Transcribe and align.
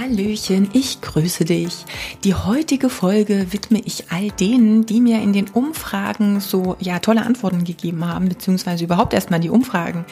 Hallöchen, 0.00 0.70
ich 0.72 1.02
grüße 1.02 1.44
dich. 1.44 1.84
Die 2.24 2.34
heutige 2.34 2.88
Folge 2.88 3.52
widme 3.52 3.82
ich 3.84 4.10
all 4.10 4.30
denen, 4.30 4.86
die 4.86 4.98
mir 4.98 5.20
in 5.20 5.34
den 5.34 5.50
Umfragen 5.50 6.40
so 6.40 6.76
ja 6.80 7.00
tolle 7.00 7.26
Antworten 7.26 7.64
gegeben 7.64 8.06
haben, 8.08 8.30
beziehungsweise 8.30 8.84
überhaupt 8.84 9.12
erstmal 9.12 9.40
die 9.40 9.50
Umfragen, 9.50 10.06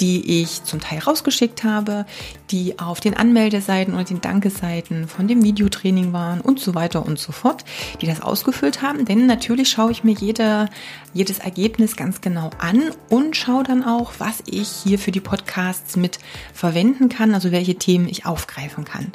die 0.00 0.40
ich 0.40 0.64
zum 0.64 0.80
Teil 0.80 1.00
rausgeschickt 1.00 1.64
habe, 1.64 2.06
die 2.50 2.78
auf 2.78 3.00
den 3.00 3.14
Anmeldeseiten 3.14 3.92
und 3.92 4.08
den 4.08 4.22
Dankeseiten 4.22 5.06
von 5.06 5.28
dem 5.28 5.42
Videotraining 5.42 6.14
waren 6.14 6.40
und 6.40 6.58
so 6.58 6.74
weiter 6.74 7.04
und 7.04 7.18
so 7.18 7.30
fort, 7.32 7.66
die 8.00 8.06
das 8.06 8.22
ausgefüllt 8.22 8.80
haben. 8.80 9.04
Denn 9.04 9.26
natürlich 9.26 9.68
schaue 9.68 9.90
ich 9.90 10.02
mir 10.02 10.14
jede, 10.14 10.70
jedes 11.12 11.40
Ergebnis 11.40 11.96
ganz 11.96 12.22
genau 12.22 12.48
an 12.56 12.84
und 13.10 13.36
schaue 13.36 13.64
dann 13.64 13.84
auch, 13.84 14.14
was 14.16 14.42
ich 14.46 14.68
hier 14.68 14.98
für 14.98 15.10
die 15.10 15.20
Podcasts 15.20 15.96
mit 15.96 16.20
verwenden 16.54 17.10
kann, 17.10 17.34
also 17.34 17.52
welche 17.52 17.74
Themen 17.74 18.08
ich 18.08 18.24
aufgreifen 18.24 18.86
kann. 18.86 19.12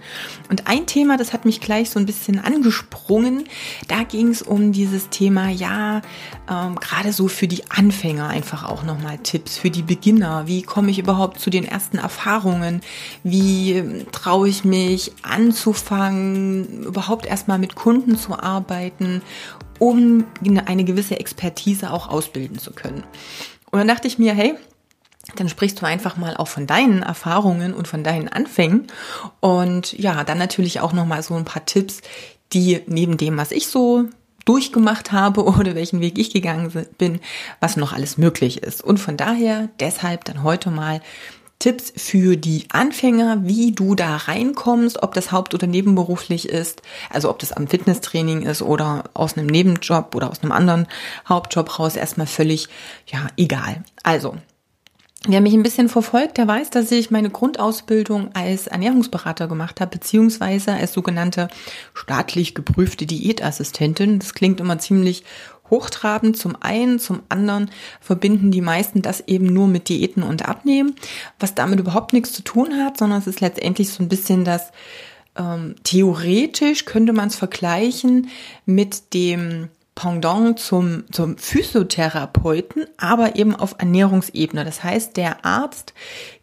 Und 0.49 0.67
ein 0.67 0.85
Thema, 0.85 1.17
das 1.17 1.33
hat 1.33 1.45
mich 1.45 1.61
gleich 1.61 1.89
so 1.89 1.99
ein 1.99 2.05
bisschen 2.05 2.39
angesprungen, 2.39 3.45
da 3.87 4.03
ging 4.03 4.29
es 4.29 4.41
um 4.41 4.71
dieses 4.71 5.09
Thema, 5.09 5.49
ja, 5.49 6.01
ähm, 6.49 6.75
gerade 6.75 7.13
so 7.13 7.27
für 7.27 7.47
die 7.47 7.63
Anfänger 7.69 8.27
einfach 8.27 8.63
auch 8.63 8.83
nochmal 8.83 9.17
Tipps, 9.19 9.57
für 9.57 9.69
die 9.69 9.83
Beginner, 9.83 10.47
wie 10.47 10.61
komme 10.61 10.91
ich 10.91 10.99
überhaupt 10.99 11.39
zu 11.39 11.49
den 11.49 11.65
ersten 11.65 11.97
Erfahrungen, 11.97 12.81
wie 13.23 14.03
traue 14.11 14.49
ich 14.49 14.65
mich 14.65 15.11
anzufangen, 15.21 16.83
überhaupt 16.83 17.25
erstmal 17.25 17.59
mit 17.59 17.75
Kunden 17.75 18.17
zu 18.17 18.37
arbeiten, 18.37 19.21
um 19.79 20.25
eine 20.65 20.83
gewisse 20.83 21.19
Expertise 21.19 21.91
auch 21.91 22.07
ausbilden 22.09 22.59
zu 22.59 22.71
können. 22.71 23.03
Und 23.71 23.79
dann 23.79 23.87
dachte 23.87 24.07
ich 24.07 24.19
mir, 24.19 24.33
hey, 24.33 24.55
dann 25.35 25.49
sprichst 25.49 25.81
du 25.81 25.85
einfach 25.85 26.17
mal 26.17 26.35
auch 26.35 26.47
von 26.47 26.67
deinen 26.67 27.03
Erfahrungen 27.03 27.73
und 27.73 27.87
von 27.87 28.03
deinen 28.03 28.27
Anfängen 28.27 28.87
und 29.39 29.93
ja, 29.93 30.23
dann 30.23 30.37
natürlich 30.37 30.79
auch 30.79 30.93
noch 30.93 31.05
mal 31.05 31.21
so 31.23 31.35
ein 31.35 31.45
paar 31.45 31.65
Tipps, 31.65 32.01
die 32.53 32.81
neben 32.87 33.17
dem, 33.17 33.37
was 33.37 33.51
ich 33.51 33.67
so 33.67 34.05
durchgemacht 34.45 35.11
habe 35.11 35.43
oder 35.45 35.75
welchen 35.75 36.01
Weg 36.01 36.17
ich 36.17 36.31
gegangen 36.31 36.85
bin, 36.97 37.19
was 37.59 37.77
noch 37.77 37.93
alles 37.93 38.17
möglich 38.17 38.63
ist. 38.63 38.83
Und 38.83 38.99
von 38.99 39.17
daher 39.17 39.69
deshalb 39.79 40.25
dann 40.25 40.43
heute 40.43 40.71
mal 40.71 41.01
Tipps 41.59 41.93
für 41.95 42.37
die 42.37 42.65
Anfänger, 42.71 43.45
wie 43.45 43.71
du 43.71 43.93
da 43.93 44.17
reinkommst, 44.17 45.03
ob 45.03 45.13
das 45.13 45.31
haupt- 45.31 45.53
oder 45.53 45.67
nebenberuflich 45.67 46.49
ist, 46.49 46.81
also 47.11 47.29
ob 47.29 47.37
das 47.37 47.53
am 47.53 47.67
Fitnesstraining 47.67 48.41
ist 48.41 48.63
oder 48.63 49.03
aus 49.13 49.37
einem 49.37 49.45
Nebenjob 49.45 50.15
oder 50.15 50.31
aus 50.31 50.41
einem 50.41 50.53
anderen 50.53 50.87
Hauptjob 51.29 51.77
raus, 51.77 51.95
erstmal 51.95 52.25
völlig, 52.25 52.67
ja, 53.05 53.27
egal. 53.37 53.83
Also, 54.01 54.37
Wer 55.27 55.39
mich 55.39 55.53
ein 55.53 55.61
bisschen 55.61 55.87
verfolgt, 55.87 56.37
der 56.37 56.47
weiß, 56.47 56.71
dass 56.71 56.91
ich 56.91 57.11
meine 57.11 57.29
Grundausbildung 57.29 58.33
als 58.33 58.65
Ernährungsberater 58.65 59.47
gemacht 59.47 59.79
habe, 59.79 59.91
beziehungsweise 59.91 60.73
als 60.73 60.93
sogenannte 60.93 61.47
staatlich 61.93 62.55
geprüfte 62.55 63.05
Diätassistentin. 63.05 64.17
Das 64.17 64.33
klingt 64.33 64.59
immer 64.59 64.79
ziemlich 64.79 65.23
hochtrabend. 65.69 66.37
Zum 66.37 66.55
einen, 66.59 66.97
zum 66.97 67.21
anderen 67.29 67.69
verbinden 67.99 68.49
die 68.49 68.61
meisten 68.61 69.03
das 69.03 69.21
eben 69.27 69.45
nur 69.45 69.67
mit 69.67 69.89
Diäten 69.89 70.23
und 70.23 70.47
Abnehmen, 70.47 70.95
was 71.39 71.53
damit 71.53 71.79
überhaupt 71.79 72.13
nichts 72.13 72.33
zu 72.33 72.43
tun 72.43 72.83
hat, 72.83 72.97
sondern 72.97 73.19
es 73.19 73.27
ist 73.27 73.41
letztendlich 73.41 73.89
so 73.89 74.01
ein 74.01 74.09
bisschen 74.09 74.43
das, 74.43 74.71
ähm, 75.37 75.75
theoretisch 75.83 76.85
könnte 76.85 77.13
man 77.13 77.27
es 77.27 77.35
vergleichen 77.35 78.29
mit 78.65 79.13
dem 79.13 79.69
Pendant 80.01 80.57
zum, 80.57 81.03
zum 81.11 81.37
Physiotherapeuten, 81.37 82.87
aber 82.97 83.35
eben 83.35 83.55
auf 83.55 83.75
Ernährungsebene. 83.77 84.65
Das 84.65 84.83
heißt, 84.83 85.15
der 85.15 85.45
Arzt 85.45 85.93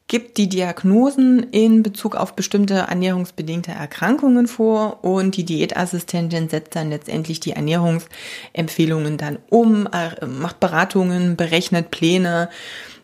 gibt 0.06 0.36
die 0.36 0.48
Diagnosen 0.48 1.42
in 1.42 1.82
Bezug 1.82 2.14
auf 2.14 2.36
bestimmte 2.36 2.74
ernährungsbedingte 2.74 3.72
Erkrankungen 3.72 4.46
vor 4.46 5.02
und 5.02 5.36
die 5.36 5.44
Diätassistentin 5.44 6.48
setzt 6.48 6.76
dann 6.76 6.90
letztendlich 6.90 7.40
die 7.40 7.50
Ernährungsempfehlungen 7.50 9.16
dann 9.16 9.40
um, 9.50 9.88
äh, 9.88 10.24
macht 10.24 10.60
Beratungen, 10.60 11.34
berechnet 11.34 11.90
Pläne 11.90 12.50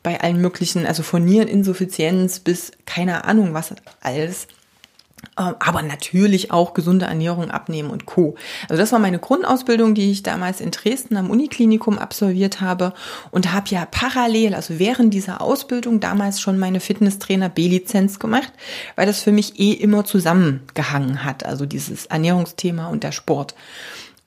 bei 0.04 0.20
allen 0.20 0.40
möglichen, 0.40 0.86
also 0.86 1.02
von 1.02 1.24
Niereninsuffizienz 1.24 2.38
bis 2.38 2.70
keine 2.86 3.24
Ahnung 3.24 3.54
was 3.54 3.74
alles 4.00 4.46
aber 5.36 5.82
natürlich 5.82 6.50
auch 6.50 6.74
gesunde 6.74 7.06
Ernährung 7.06 7.50
abnehmen 7.50 7.90
und 7.90 8.06
Co. 8.06 8.34
Also 8.68 8.80
das 8.80 8.92
war 8.92 8.98
meine 8.98 9.18
Grundausbildung, 9.18 9.94
die 9.94 10.10
ich 10.10 10.22
damals 10.22 10.60
in 10.60 10.70
Dresden 10.70 11.16
am 11.16 11.30
Uniklinikum 11.30 11.98
absolviert 11.98 12.60
habe 12.60 12.92
und 13.30 13.52
habe 13.52 13.68
ja 13.70 13.86
parallel, 13.90 14.54
also 14.54 14.78
während 14.78 15.14
dieser 15.14 15.40
Ausbildung 15.40 16.00
damals 16.00 16.40
schon 16.40 16.58
meine 16.58 16.80
Fitnesstrainer 16.80 17.48
B-Lizenz 17.48 18.18
gemacht, 18.18 18.52
weil 18.96 19.06
das 19.06 19.22
für 19.22 19.32
mich 19.32 19.58
eh 19.58 19.72
immer 19.72 20.04
zusammengehangen 20.04 21.24
hat, 21.24 21.44
also 21.44 21.66
dieses 21.66 22.06
Ernährungsthema 22.06 22.88
und 22.88 23.04
der 23.04 23.12
Sport. 23.12 23.54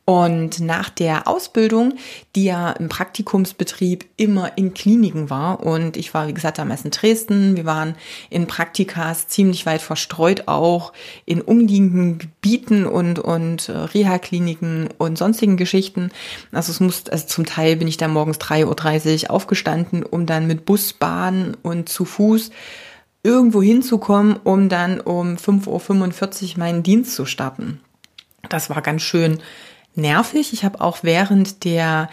Und 0.10 0.62
nach 0.62 0.90
der 0.90 1.28
Ausbildung, 1.28 1.96
die 2.34 2.46
ja 2.46 2.72
im 2.72 2.88
Praktikumsbetrieb 2.88 4.06
immer 4.16 4.58
in 4.58 4.74
Kliniken 4.74 5.30
war, 5.30 5.66
und 5.66 5.98
ich 5.98 6.14
war, 6.14 6.30
wie 6.30 6.34
gesagt, 6.34 6.60
damals 6.60 6.86
in 6.86 6.92
Dresden, 6.92 7.58
wir 7.58 7.66
waren 7.66 7.96
in 8.30 8.48
Praktikas 8.48 9.28
ziemlich 9.28 9.66
weit 9.66 9.82
verstreut, 9.82 10.44
auch 10.48 10.94
in 11.26 11.42
umliegenden 11.42 12.20
Gebieten 12.20 12.86
und, 12.86 13.20
und 13.20 13.68
äh, 13.68 13.74
Reha-Kliniken 13.74 14.88
und 14.98 15.18
sonstigen 15.18 15.58
Geschichten. 15.58 16.12
Also 16.54 16.72
es 16.72 16.80
muss, 16.80 17.10
also 17.10 17.28
zum 17.28 17.46
Teil 17.46 17.76
bin 17.76 17.90
ich 17.90 17.98
da 17.98 18.08
morgens 18.08 18.38
3.30 18.38 19.24
Uhr 19.24 19.32
aufgestanden, 19.32 20.04
um 20.04 20.26
dann 20.26 20.48
mit 20.48 20.64
Bus, 20.64 20.94
Bahn 20.94 21.58
und 21.64 21.90
zu 21.90 22.06
Fuß 22.06 22.52
irgendwo 23.24 23.62
hinzukommen, 23.62 24.38
um 24.42 24.70
dann 24.70 25.02
um 25.02 25.36
5.45 25.36 26.54
Uhr 26.54 26.60
meinen 26.60 26.82
Dienst 26.82 27.14
zu 27.14 27.26
starten. 27.26 27.82
Das 28.48 28.70
war 28.70 28.82
ganz 28.82 29.02
schön 29.02 29.40
nervig. 29.98 30.54
Ich 30.54 30.64
habe 30.64 30.82
auch 30.82 31.00
während 31.02 31.64
der 31.64 32.10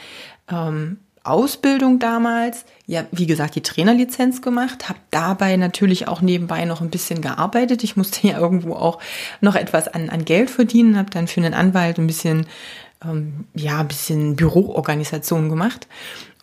ähm, 0.50 0.98
Ausbildung 1.22 1.98
damals, 1.98 2.66
ja, 2.86 3.06
wie 3.10 3.26
gesagt, 3.26 3.54
die 3.54 3.62
Trainerlizenz 3.62 4.42
gemacht, 4.42 4.88
habe 4.88 4.98
dabei 5.10 5.56
natürlich 5.56 6.06
auch 6.06 6.20
nebenbei 6.20 6.66
noch 6.66 6.82
ein 6.82 6.90
bisschen 6.90 7.22
gearbeitet. 7.22 7.82
Ich 7.82 7.96
musste 7.96 8.28
ja 8.28 8.38
irgendwo 8.38 8.74
auch 8.74 8.98
noch 9.40 9.54
etwas 9.54 9.88
an, 9.88 10.10
an 10.10 10.24
Geld 10.24 10.50
verdienen, 10.50 10.98
habe 10.98 11.10
dann 11.10 11.26
für 11.26 11.40
einen 11.40 11.54
Anwalt 11.54 11.98
ein 11.98 12.06
bisschen, 12.06 12.46
ähm, 13.02 13.46
ja, 13.54 13.80
ein 13.80 13.88
bisschen 13.88 14.36
Büroorganisation 14.36 15.48
gemacht 15.48 15.88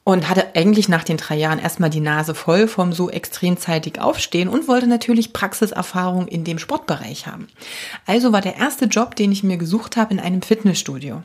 und 0.04 0.30
hatte 0.30 0.56
eigentlich 0.56 0.90
nach 0.90 1.04
den 1.04 1.18
drei 1.18 1.36
Jahren 1.36 1.60
erstmal 1.60 1.90
die 1.90 2.00
Nase 2.00 2.34
voll 2.34 2.68
vom 2.68 2.92
so 2.92 3.10
extrem 3.10 3.58
zeitig 3.58 4.00
aufstehen 4.00 4.50
und 4.50 4.68
wollte 4.68 4.88
natürlich 4.88 5.34
Praxiserfahrung 5.34 6.28
in 6.28 6.44
dem 6.44 6.58
Sportbereich 6.58 7.28
haben. 7.28 7.48
Also 8.08 8.34
war 8.34 8.42
der 8.42 8.58
erste 8.58 8.86
Job, 8.86 9.16
den 9.16 9.32
ich 9.32 9.44
mir 9.44 9.58
gesucht 9.58 9.98
habe, 9.98 10.14
in 10.14 10.20
einem 10.20 10.42
Fitnessstudio. 10.42 11.22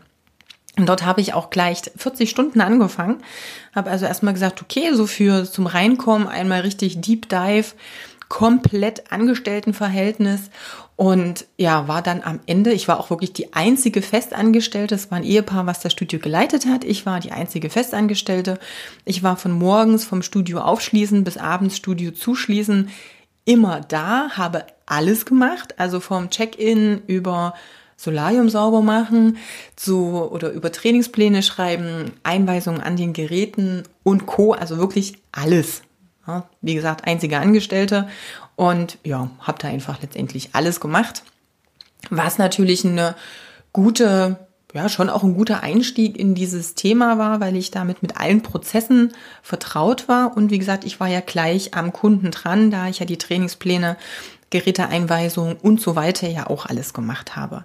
Und 0.79 0.87
dort 0.87 1.07
habe 1.07 1.23
ich 1.23 1.33
auch 1.33 1.49
gleich 1.49 1.81
40 1.97 2.29
Stunden 2.29 2.61
angefangen, 2.61 3.23
habe 3.75 3.91
also 3.91 4.05
erstmal 4.05 4.35
gesagt, 4.35 4.61
okay, 4.61 4.93
so 4.93 5.07
für 5.07 5.51
zum 5.51 5.67
Reinkommen 5.67 6.29
einmal 6.29 6.61
richtig 6.61 7.01
Deep 7.01 7.31
Dive, 7.31 7.73
komplett 8.29 9.11
Angestelltenverhältnis 9.11 10.51
und 10.97 11.47
ja, 11.59 11.89
war 11.89 12.01
dann 12.01 12.23
am 12.23 12.41
Ende, 12.47 12.73
ich 12.73 12.89
war 12.89 12.99
auch 12.99 13.11
wirklich 13.11 13.35
die 13.35 13.53
einzige 13.53 14.01
Festangestellte, 14.01 14.95
es 14.95 15.11
war 15.11 15.19
ein 15.19 15.25
Ehepaar, 15.25 15.67
was 15.67 15.81
das 15.81 15.93
Studio 15.93 16.19
geleitet 16.19 16.67
hat, 16.67 16.85
ich 16.85 17.05
war 17.05 17.21
die 17.21 17.33
einzige 17.33 17.69
Festangestellte, 17.69 18.59
ich 19.05 19.23
war 19.23 19.37
von 19.37 19.53
morgens 19.53 20.07
vom 20.07 20.23
Studio 20.23 20.61
aufschließen 20.61 21.23
bis 21.23 21.37
abends 21.37 21.77
Studio 21.77 22.13
zuschließen 22.13 22.89
immer 23.45 23.81
da, 23.81 24.31
habe 24.31 24.65
alles 24.87 25.27
gemacht, 25.27 25.79
also 25.79 26.01
vom 26.01 26.31
Check-in 26.31 27.03
über 27.07 27.55
Solarium 27.97 28.49
sauber 28.49 28.83
machen, 28.83 29.37
zu 29.75 30.15
oder 30.31 30.51
über 30.51 30.73
Trainingspläne 30.73 31.43
schreiben, 31.43 32.13
Einweisungen 32.23 32.81
an 32.81 32.97
den 32.97 33.13
Geräten 33.13 33.85
und 34.03 34.27
Co. 34.27 34.53
Also 34.53 34.77
wirklich 34.77 35.15
alles. 35.33 35.83
Wie 36.61 36.75
gesagt, 36.75 37.07
einzige 37.07 37.39
Angestellte 37.39 38.09
und 38.57 38.99
ja, 39.05 39.31
habe 39.41 39.59
da 39.61 39.69
einfach 39.69 40.01
letztendlich 40.03 40.51
alles 40.55 40.81
gemacht. 40.81 41.23
Was 42.11 42.39
natürlich 42.39 42.85
eine 42.85 43.15
gute, 43.73 44.39
ja, 44.73 44.89
schon 44.89 45.11
auch 45.11 45.23
ein 45.23 45.35
guter 45.35 45.63
Einstieg 45.63 46.17
in 46.17 46.35
dieses 46.35 46.75
Thema 46.75 47.19
war, 47.19 47.41
weil 47.41 47.57
ich 47.57 47.71
damit 47.71 48.03
mit 48.03 48.19
allen 48.19 48.43
Prozessen 48.43 49.13
vertraut 49.43 50.09
war. 50.09 50.37
Und 50.37 50.51
wie 50.51 50.59
gesagt, 50.59 50.85
ich 50.85 50.99
war 50.99 51.09
ja 51.09 51.21
gleich 51.21 51.75
am 51.75 51.93
Kunden 51.93 52.31
dran, 52.31 52.71
da 52.71 52.89
ich 52.89 52.99
ja 52.99 53.07
die 53.07 53.19
Trainingspläne 53.19 53.97
Geräteeinweisung 54.51 55.57
und 55.57 55.81
so 55.81 55.97
weiter 55.97 56.29
ja 56.29 56.47
auch 56.47 56.67
alles 56.67 56.95
gemacht 56.95 57.37
habe. 57.37 57.65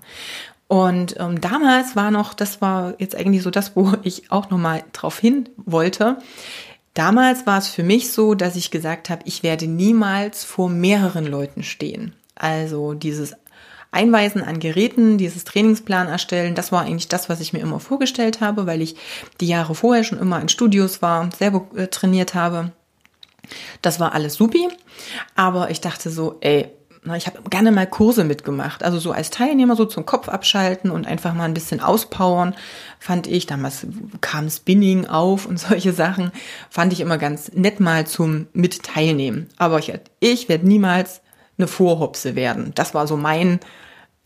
Und 0.68 1.20
ähm, 1.20 1.42
damals 1.42 1.96
war 1.96 2.12
noch, 2.12 2.34
das 2.34 2.62
war 2.62 2.94
jetzt 2.98 3.16
eigentlich 3.16 3.44
so 3.44 3.52
das, 3.52 3.76
wo 3.76 3.94
ich 4.04 4.32
auch 4.32 4.50
nochmal 4.50 4.84
drauf 4.94 5.20
hin 5.20 5.50
wollte. 5.58 6.18
Damals 6.94 7.46
war 7.46 7.58
es 7.58 7.70
für 7.70 7.84
mich 7.84 8.12
so, 8.12 8.36
dass 8.36 8.56
ich 8.56 8.72
gesagt 8.72 9.10
habe, 9.10 9.22
ich 9.26 9.44
werde 9.44 9.68
niemals 9.68 10.44
vor 10.44 10.70
mehreren 10.70 11.26
Leuten 11.26 11.64
stehen. 11.64 12.14
Also 12.36 12.94
dieses 12.94 13.34
Einweisen 13.92 14.42
an 14.42 14.60
Geräten, 14.60 15.18
dieses 15.18 15.44
Trainingsplan 15.44 16.08
erstellen, 16.08 16.56
das 16.56 16.72
war 16.72 16.82
eigentlich 16.82 17.10
das, 17.10 17.30
was 17.30 17.42
ich 17.42 17.54
mir 17.54 17.60
immer 17.60 17.80
vorgestellt 17.80 18.42
habe, 18.42 18.66
weil 18.66 18.82
ich 18.82 18.96
die 19.40 19.48
Jahre 19.48 19.76
vorher 19.76 20.04
schon 20.04 20.20
immer 20.20 20.42
in 20.42 20.50
Studios 20.50 21.02
war, 21.02 21.30
selber 21.38 21.68
äh, 21.76 21.88
trainiert 21.88 22.34
habe. 22.34 22.72
Das 23.82 24.00
war 24.00 24.14
alles 24.14 24.36
supi, 24.36 24.70
aber 25.36 25.72
ich 25.72 25.82
dachte 25.82 26.10
so, 26.10 26.38
ey, 26.42 26.70
ich 27.16 27.26
habe 27.26 27.42
gerne 27.50 27.72
mal 27.72 27.88
Kurse 27.88 28.24
mitgemacht, 28.24 28.84
also 28.84 29.00
so 29.00 29.12
als 29.12 29.32
Teilnehmer 29.32 29.76
so 29.76 29.86
zum 29.86 30.06
Kopf 30.06 30.30
abschalten 30.30 30.92
und 30.92 31.08
einfach 31.08 31.34
mal 31.34 31.46
ein 31.46 31.56
bisschen 31.56 31.80
auspowern, 31.80 32.56
fand 33.00 33.26
ich. 33.26 33.48
Damals 33.48 33.88
kam 34.22 34.50
Spinning 34.50 35.08
auf 35.08 35.48
und 35.48 35.60
solche 35.60 35.94
Sachen, 35.94 36.32
fand 36.70 36.94
ich 36.94 37.00
immer 37.00 37.18
ganz 37.18 37.52
nett 37.54 37.80
mal 37.80 38.06
zum 38.06 38.48
Mitteilnehmen. 38.54 39.50
Aber 39.58 39.80
ich, 39.80 39.92
ich 40.20 40.48
werde 40.48 40.68
niemals 40.68 41.22
eine 41.58 41.68
Vorhopse 41.68 42.36
werden. 42.36 42.72
Das 42.76 42.94
war 42.94 43.08
so 43.08 43.18
mein 43.18 43.60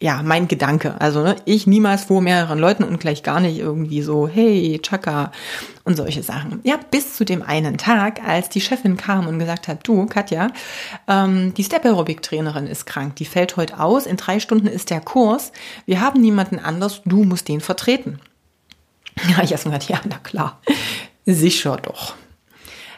ja, 0.02 0.22
mein 0.24 0.48
Gedanke. 0.48 1.00
Also 1.00 1.24
ne, 1.24 1.38
ich 1.46 1.68
niemals 1.68 2.06
vor 2.06 2.22
mehreren 2.22 2.60
Leuten 2.60 2.84
und 2.84 3.00
gleich 3.00 3.24
gar 3.24 3.40
nicht 3.40 3.58
irgendwie 3.58 4.02
so, 4.02 4.28
hey, 4.28 4.80
Chaka 4.82 5.32
und 5.86 5.96
solche 5.96 6.22
Sachen. 6.22 6.60
Ja, 6.64 6.78
bis 6.92 7.16
zu 7.16 7.24
dem 7.24 7.42
einen 7.42 7.78
Tag, 7.78 8.22
als 8.28 8.50
die 8.50 8.60
Chefin 8.60 8.98
kam 8.98 9.26
und 9.28 9.40
gesagt 9.40 9.68
hat, 9.70 9.88
du, 9.88 10.06
Katja, 10.06 10.50
ähm, 11.08 11.54
die 11.54 11.64
Step 11.64 11.86
Aerobic 11.86 12.22
Trainerin 12.22 12.68
ist 12.68 12.86
krank, 12.86 13.16
die 13.16 13.26
fällt 13.26 13.56
heute 13.56 13.80
aus, 13.80 14.06
in 14.06 14.18
drei 14.18 14.40
Stunden 14.42 14.68
ist 14.68 14.90
der 14.90 15.00
Kurs, 15.00 15.54
wir 15.86 16.02
haben 16.02 16.20
niemanden 16.20 16.60
anders, 16.60 17.02
du 17.06 17.24
musst 17.24 17.48
den 17.48 17.62
vertreten. 17.62 18.20
Ja, 19.30 19.42
ich 19.42 19.54
erstmal 19.54 19.80
gesagt, 19.80 19.90
ja, 19.90 20.02
na 20.10 20.18
klar, 20.18 20.60
sicher 21.26 21.78
doch. 21.78 22.16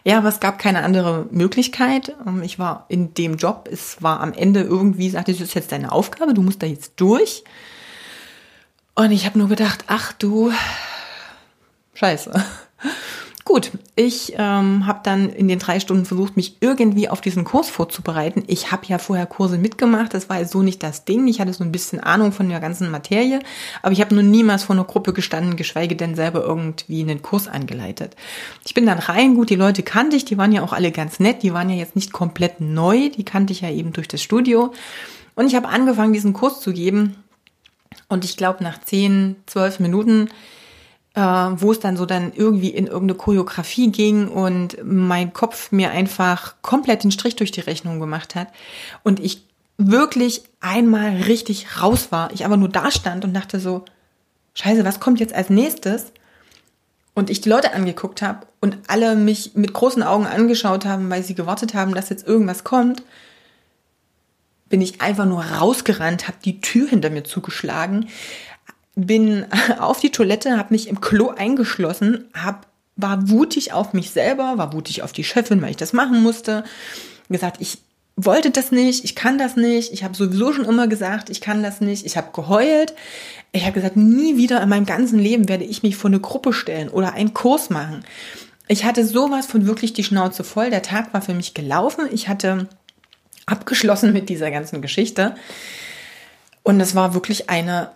Ja, 0.07 0.19
aber 0.19 0.30
es 0.30 0.39
gab 0.39 0.57
keine 0.57 0.83
andere 0.83 1.27
Möglichkeit. 1.31 2.15
Ähm, 2.25 2.42
ich 2.42 2.57
war 2.59 2.86
in 2.88 3.13
dem 3.13 3.36
Job. 3.36 3.68
Es 3.69 4.01
war 4.01 4.21
am 4.21 4.31
Ende 4.31 4.62
irgendwie, 4.62 5.09
sagte 5.09 5.33
das 5.33 5.42
ist 5.42 5.54
jetzt 5.54 5.74
deine 5.74 5.92
Aufgabe, 5.92 6.33
du 6.33 6.42
musst 6.42 6.63
da 6.63 6.65
jetzt 6.65 6.94
durch. 6.95 7.44
Und 8.95 9.12
ich 9.12 9.25
habe 9.25 9.38
nur 9.38 9.50
gedacht, 9.50 9.83
ach 9.88 10.13
du, 10.13 10.54
scheiße. 11.95 12.31
Gut, 13.47 13.71
ich 13.95 14.33
ähm, 14.35 14.88
habe 14.88 14.99
dann 15.03 15.29
in 15.29 15.47
den 15.47 15.57
drei 15.57 15.79
Stunden 15.79 16.03
versucht, 16.03 16.35
mich 16.35 16.57
irgendwie 16.59 17.07
auf 17.07 17.21
diesen 17.21 17.45
Kurs 17.45 17.69
vorzubereiten. 17.69 18.44
Ich 18.47 18.73
habe 18.73 18.85
ja 18.88 18.97
vorher 18.97 19.25
Kurse 19.25 19.57
mitgemacht, 19.57 20.13
das 20.13 20.27
war 20.27 20.44
so 20.44 20.63
nicht 20.63 20.83
das 20.83 21.05
Ding. 21.05 21.29
Ich 21.29 21.39
hatte 21.39 21.53
so 21.53 21.63
ein 21.63 21.71
bisschen 21.71 22.01
Ahnung 22.01 22.33
von 22.33 22.49
der 22.49 22.59
ganzen 22.59 22.91
Materie, 22.91 23.39
aber 23.81 23.94
ich 23.94 24.01
habe 24.01 24.13
nur 24.13 24.23
niemals 24.25 24.65
vor 24.65 24.75
einer 24.75 24.83
Gruppe 24.83 25.13
gestanden, 25.13 25.55
geschweige 25.55 25.95
denn 25.95 26.13
selber 26.13 26.44
irgendwie 26.44 26.99
einen 26.99 27.21
Kurs 27.21 27.47
angeleitet. 27.47 28.17
Ich 28.65 28.73
bin 28.73 28.85
dann 28.85 28.99
rein, 28.99 29.35
gut, 29.35 29.49
die 29.49 29.55
Leute 29.55 29.81
kannte 29.81 30.17
ich, 30.17 30.25
die 30.25 30.38
waren 30.38 30.51
ja 30.51 30.61
auch 30.61 30.73
alle 30.73 30.91
ganz 30.91 31.21
nett, 31.21 31.41
die 31.41 31.53
waren 31.53 31.69
ja 31.69 31.77
jetzt 31.77 31.95
nicht 31.95 32.11
komplett 32.11 32.59
neu, 32.59 33.07
die 33.07 33.23
kannte 33.23 33.53
ich 33.53 33.61
ja 33.61 33.69
eben 33.69 33.94
durch 33.94 34.09
das 34.09 34.21
Studio. 34.21 34.73
Und 35.35 35.47
ich 35.47 35.55
habe 35.55 35.69
angefangen, 35.69 36.11
diesen 36.11 36.33
Kurs 36.33 36.59
zu 36.59 36.73
geben. 36.73 37.15
Und 38.09 38.25
ich 38.25 38.35
glaube, 38.35 38.61
nach 38.61 38.81
zehn, 38.81 39.38
zwölf 39.45 39.79
Minuten 39.79 40.27
äh, 41.17 41.19
wo 41.19 41.71
es 41.71 41.79
dann 41.79 41.97
so 41.97 42.05
dann 42.05 42.31
irgendwie 42.35 42.69
in 42.69 42.85
irgendeine 42.85 43.17
Choreografie 43.17 43.91
ging 43.91 44.27
und 44.27 44.77
mein 44.83 45.33
Kopf 45.33 45.71
mir 45.71 45.89
einfach 45.89 46.53
komplett 46.61 47.03
den 47.03 47.09
Strich 47.09 47.35
durch 47.35 47.49
die 47.49 47.61
Rechnung 47.61 47.99
gemacht 47.99 48.35
hat 48.35 48.49
und 49.03 49.19
ich 49.19 49.43
wirklich 49.79 50.43
einmal 50.59 51.15
richtig 51.23 51.81
raus 51.81 52.11
war. 52.11 52.31
Ich 52.33 52.45
aber 52.45 52.55
nur 52.55 52.69
da 52.69 52.91
stand 52.91 53.25
und 53.25 53.33
dachte 53.33 53.59
so, 53.59 53.83
scheiße, 54.53 54.85
was 54.85 54.99
kommt 54.99 55.19
jetzt 55.19 55.33
als 55.33 55.49
nächstes? 55.49 56.11
Und 57.15 57.31
ich 57.31 57.41
die 57.41 57.49
Leute 57.49 57.73
angeguckt 57.73 58.21
habe 58.21 58.45
und 58.61 58.77
alle 58.85 59.15
mich 59.15 59.55
mit 59.55 59.73
großen 59.73 60.03
Augen 60.03 60.27
angeschaut 60.27 60.85
haben, 60.85 61.09
weil 61.09 61.23
sie 61.23 61.33
gewartet 61.33 61.73
haben, 61.73 61.95
dass 61.95 62.09
jetzt 62.09 62.27
irgendwas 62.27 62.63
kommt, 62.63 63.01
bin 64.69 64.81
ich 64.81 65.01
einfach 65.01 65.25
nur 65.25 65.43
rausgerannt, 65.43 66.27
habe 66.27 66.37
die 66.45 66.61
Tür 66.61 66.87
hinter 66.87 67.09
mir 67.09 67.23
zugeschlagen, 67.23 68.09
bin 68.97 69.45
auf 69.79 69.99
die 69.99 70.11
Toilette, 70.11 70.57
habe 70.57 70.73
mich 70.73 70.89
im 70.89 70.99
Klo 70.99 71.29
eingeschlossen, 71.29 72.25
hab, 72.33 72.67
war 72.97 73.29
wutig 73.29 73.71
auf 73.71 73.94
mich 73.94 74.11
selber, 74.11 74.57
war 74.57 74.73
wutig 74.73 75.03
auf 75.03 75.13
die 75.13 75.23
Chefin, 75.23 75.61
weil 75.61 75.71
ich 75.71 75.77
das 75.77 75.94
machen 75.94 76.21
musste. 76.21 76.63
Gesagt, 77.29 77.57
ich 77.61 77.77
wollte 78.15 78.49
das 78.49 78.71
nicht, 78.71 79.05
ich 79.05 79.15
kann 79.15 79.38
das 79.38 79.55
nicht. 79.55 79.94
Ich 79.94 80.03
habe 80.03 80.15
sowieso 80.15 80.51
schon 80.51 80.65
immer 80.65 80.88
gesagt, 80.88 81.29
ich 81.29 81.39
kann 81.39 81.61
das 81.61 81.81
nicht. 81.81 82.05
Ich 82.05 82.17
habe 82.17 82.31
geheult. 82.33 82.95
Ich 83.51 83.63
habe 83.63 83.73
gesagt, 83.73 83.95
nie 83.95 84.38
wieder 84.38 84.61
in 84.61 84.69
meinem 84.69 84.88
ganzen 84.88 85.19
Leben 85.19 85.47
werde 85.47 85.63
ich 85.63 85.83
mich 85.83 85.95
vor 85.95 86.09
eine 86.09 86.19
Gruppe 86.19 86.51
stellen 86.51 86.89
oder 86.89 87.13
einen 87.13 87.35
Kurs 87.35 87.69
machen. 87.69 88.03
Ich 88.67 88.83
hatte 88.83 89.05
sowas 89.05 89.45
von 89.45 89.67
wirklich 89.67 89.94
die 89.94 90.03
Schnauze 90.03 90.44
voll. 90.44 90.71
Der 90.71 90.81
Tag 90.81 91.13
war 91.13 91.21
für 91.21 91.35
mich 91.35 91.53
gelaufen. 91.53 92.09
Ich 92.11 92.27
hatte 92.27 92.67
abgeschlossen 93.45 94.11
mit 94.11 94.29
dieser 94.29 94.49
ganzen 94.49 94.81
Geschichte. 94.81 95.35
Und 96.63 96.81
es 96.81 96.95
war 96.95 97.13
wirklich 97.13 97.49
eine 97.49 97.91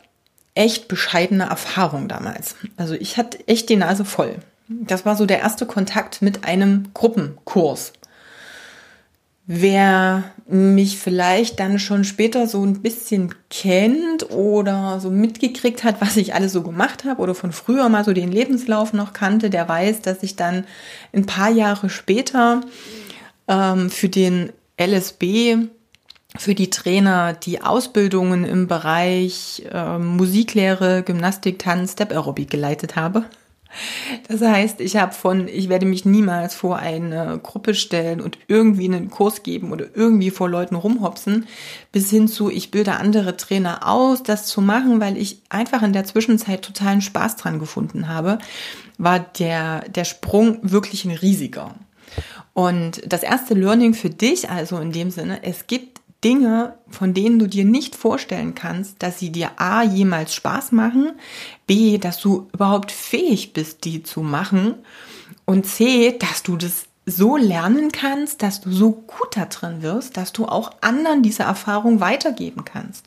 echt 0.56 0.88
bescheidene 0.88 1.46
Erfahrung 1.46 2.08
damals. 2.08 2.56
Also 2.78 2.94
ich 2.94 3.18
hatte 3.18 3.48
echt 3.48 3.70
die 3.70 3.78
Nase 3.78 4.06
voll. 4.06 4.36
Das 4.68 5.06
war 5.06 5.16
so 5.16 5.26
der 5.26 5.40
erste 5.40 5.66
Kontakt 5.66 6.22
mit 6.22 6.46
einem 6.46 6.90
Gruppenkurs. 6.94 7.94
Wer 9.48 10.24
mich 10.48 10.98
vielleicht 10.98 11.60
dann 11.60 11.80
schon 11.80 12.04
später 12.04 12.48
so 12.48 12.64
ein 12.64 12.82
bisschen 12.82 13.34
kennt 13.50 14.30
oder 14.30 15.00
so 15.02 15.10
mitgekriegt 15.10 15.84
hat, 15.84 16.00
was 16.00 16.16
ich 16.16 16.34
alles 16.34 16.54
so 16.54 16.62
gemacht 16.62 17.04
habe 17.04 17.22
oder 17.22 17.36
von 17.36 17.52
früher 17.52 17.90
mal 17.90 18.06
so 18.06 18.14
den 18.14 18.32
Lebenslauf 18.32 18.94
noch 18.94 19.14
kannte, 19.14 19.50
der 19.50 19.68
weiß, 19.68 20.02
dass 20.02 20.24
ich 20.24 20.36
dann 20.36 20.66
ein 21.12 21.26
paar 21.26 21.50
Jahre 21.50 21.90
später 21.90 22.62
ähm, 23.48 23.90
für 23.90 24.10
den 24.10 24.54
LSB 24.80 25.58
für 26.38 26.56
die 26.56 26.70
Trainer 26.70 27.34
die 27.34 27.62
Ausbildungen 27.62 28.46
im 28.46 28.68
Bereich 28.68 29.64
äh, 29.72 29.98
Musiklehre, 29.98 31.04
Gymnastik, 31.04 31.60
Tanz, 31.60 31.94
Step 31.94 32.12
Aerobic 32.12 32.50
geleitet 32.50 32.96
habe. 32.96 33.26
Das 34.28 34.42
heißt, 34.42 34.82
ich 34.82 34.98
habe 34.98 35.14
von, 35.14 35.48
ich 35.48 35.70
werde 35.70 35.86
mich 35.86 36.04
niemals 36.04 36.54
vor 36.56 36.78
eine 36.78 37.40
Gruppe 37.42 37.74
stellen 37.74 38.20
und 38.20 38.38
irgendwie 38.48 38.86
einen 38.86 39.10
Kurs 39.10 39.44
geben 39.44 39.72
oder 39.72 39.86
irgendwie 39.94 40.30
vor 40.30 40.50
Leuten 40.50 40.76
rumhopsen, 40.76 41.48
bis 41.92 42.10
hin 42.10 42.28
zu, 42.28 42.50
ich 42.50 42.72
bilde 42.72 42.98
andere 42.98 43.38
Trainer 43.38 43.88
aus, 43.88 44.24
das 44.24 44.46
zu 44.46 44.62
machen, 44.62 45.00
weil 45.00 45.18
ich 45.18 45.42
einfach 45.50 45.84
in 45.84 45.94
der 45.94 46.04
Zwischenzeit 46.04 46.64
totalen 46.64 47.02
Spaß 47.02 47.38
dran 47.38 47.60
gefunden 47.60 48.08
habe, 48.08 48.40
war 48.98 49.20
der, 49.20 49.88
der 49.90 50.06
Sprung 50.06 50.60
wirklich 50.62 51.06
ein 51.06 51.12
riesiger. 51.12 51.76
Und 52.54 53.02
das 53.08 53.24
erste 53.24 53.54
Learning 53.54 53.94
für 53.94 54.10
dich, 54.10 54.50
also 54.50 54.78
in 54.80 54.92
dem 54.92 55.12
Sinne, 55.12 55.44
es 55.44 55.68
gibt 55.68 56.01
Dinge, 56.24 56.76
von 56.88 57.14
denen 57.14 57.40
du 57.40 57.48
dir 57.48 57.66
nicht 57.66 57.96
vorstellen 57.96 58.54
kannst, 58.54 59.02
dass 59.02 59.20
sie 59.20 59.32
dir 59.32 59.52
A 59.58 59.84
jemals 59.84 60.34
Spaß 60.36 60.72
machen, 60.72 61.14
B, 61.66 61.98
dass 61.98 62.20
du 62.20 62.48
überhaupt 62.54 62.92
fähig 62.92 63.54
bist, 63.54 63.86
die 63.86 64.04
zu 64.04 64.22
machen 64.22 64.76
und 65.46 65.66
C, 65.66 66.18
dass 66.18 66.44
du 66.44 66.58
das 66.58 66.86
so 67.06 67.38
lernen 67.38 67.92
kannst, 67.92 68.44
dass 68.44 68.62
du 68.62 68.72
so 68.72 68.92
gut 68.92 69.36
da 69.36 69.46
drin 69.46 69.82
wirst, 69.82 70.18
dass 70.18 70.32
du 70.32 70.46
auch 70.46 70.72
anderen 70.82 71.24
diese 71.24 71.44
Erfahrung 71.44 72.00
weitergeben 72.00 72.64
kannst. 72.66 73.06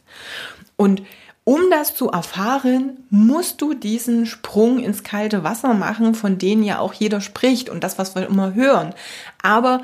Und 0.76 1.02
um 1.44 1.61
das 1.71 1.94
zu 1.94 2.11
erfahren, 2.11 3.04
musst 3.11 3.61
du 3.61 3.75
diesen 3.75 4.25
Sprung 4.26 4.78
ins 4.78 5.04
kalte 5.04 5.44
Wasser 5.44 5.75
machen, 5.75 6.14
von 6.14 6.38
denen 6.38 6.64
ja 6.64 6.78
auch 6.78 6.94
jeder 6.94 7.21
spricht 7.21 7.68
und 7.68 7.85
das, 7.85 7.99
was 7.99 8.14
wir 8.14 8.26
immer 8.26 8.54
hören. 8.54 8.94
Aber 9.42 9.83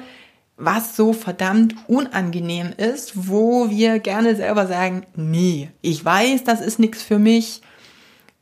was 0.60 0.94
so 0.94 1.12
verdammt 1.12 1.74
unangenehm 1.88 2.72
ist, 2.76 3.28
wo 3.28 3.70
wir 3.70 3.98
gerne 3.98 4.36
selber 4.36 4.66
sagen, 4.66 5.06
nee, 5.16 5.70
ich 5.80 6.04
weiß, 6.04 6.44
das 6.44 6.60
ist 6.60 6.78
nichts 6.78 7.02
für 7.02 7.18
mich, 7.18 7.62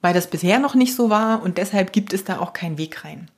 weil 0.03 0.15
das 0.15 0.27
bisher 0.27 0.59
noch 0.59 0.75
nicht 0.75 0.95
so 0.95 1.11
war 1.11 1.43
und 1.43 1.59
deshalb 1.59 1.93
gibt 1.93 2.13
es 2.13 2.25
da 2.25 2.41
auch 2.41 2.53
keinen 2.53 2.77
Weg 2.77 3.05
rein. 3.05 3.31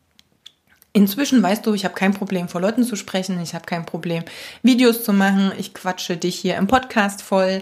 Inzwischen 0.93 1.41
weißt 1.43 1.65
du, 1.65 1.75
ich 1.75 1.85
habe 1.85 1.95
kein 1.95 2.15
Problem 2.15 2.49
vor 2.49 2.61
Leuten 2.61 2.83
zu 2.83 2.97
sprechen, 2.97 3.41
ich 3.41 3.55
habe 3.55 3.65
kein 3.65 3.87
Problem 3.87 4.25
Videos 4.63 5.05
zu 5.05 5.13
machen, 5.13 5.53
ich 5.57 5.73
quatsche 5.73 6.17
dich 6.17 6.37
hier 6.37 6.57
im 6.57 6.67
Podcast 6.67 7.23
voll. 7.23 7.61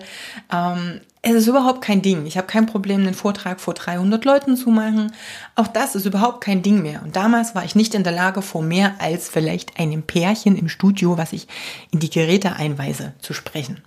Ähm, 0.51 1.01
es 1.23 1.35
ist 1.35 1.47
überhaupt 1.47 1.83
kein 1.83 2.03
Ding. 2.03 2.27
Ich 2.27 2.37
habe 2.37 2.47
kein 2.47 2.67
Problem, 2.67 3.01
einen 3.01 3.15
Vortrag 3.15 3.61
vor 3.61 3.75
300 3.75 4.25
Leuten 4.25 4.57
zu 4.57 4.71
machen. 4.71 5.13
Auch 5.57 5.67
das 5.67 5.95
ist 5.95 6.07
überhaupt 6.07 6.41
kein 6.41 6.63
Ding 6.63 6.83
mehr. 6.83 7.03
Und 7.03 7.17
damals 7.17 7.55
war 7.55 7.65
ich 7.65 7.75
nicht 7.75 7.95
in 7.95 8.05
der 8.05 8.13
Lage, 8.13 8.43
vor 8.43 8.63
mehr 8.63 8.95
als 8.99 9.29
vielleicht 9.29 9.79
einem 9.79 10.03
Pärchen 10.03 10.57
im 10.57 10.69
Studio, 10.69 11.19
was 11.19 11.33
ich 11.33 11.49
in 11.91 11.99
die 11.99 12.11
Geräte 12.11 12.57
einweise, 12.57 13.15
zu 13.19 13.35
sprechen. 13.35 13.83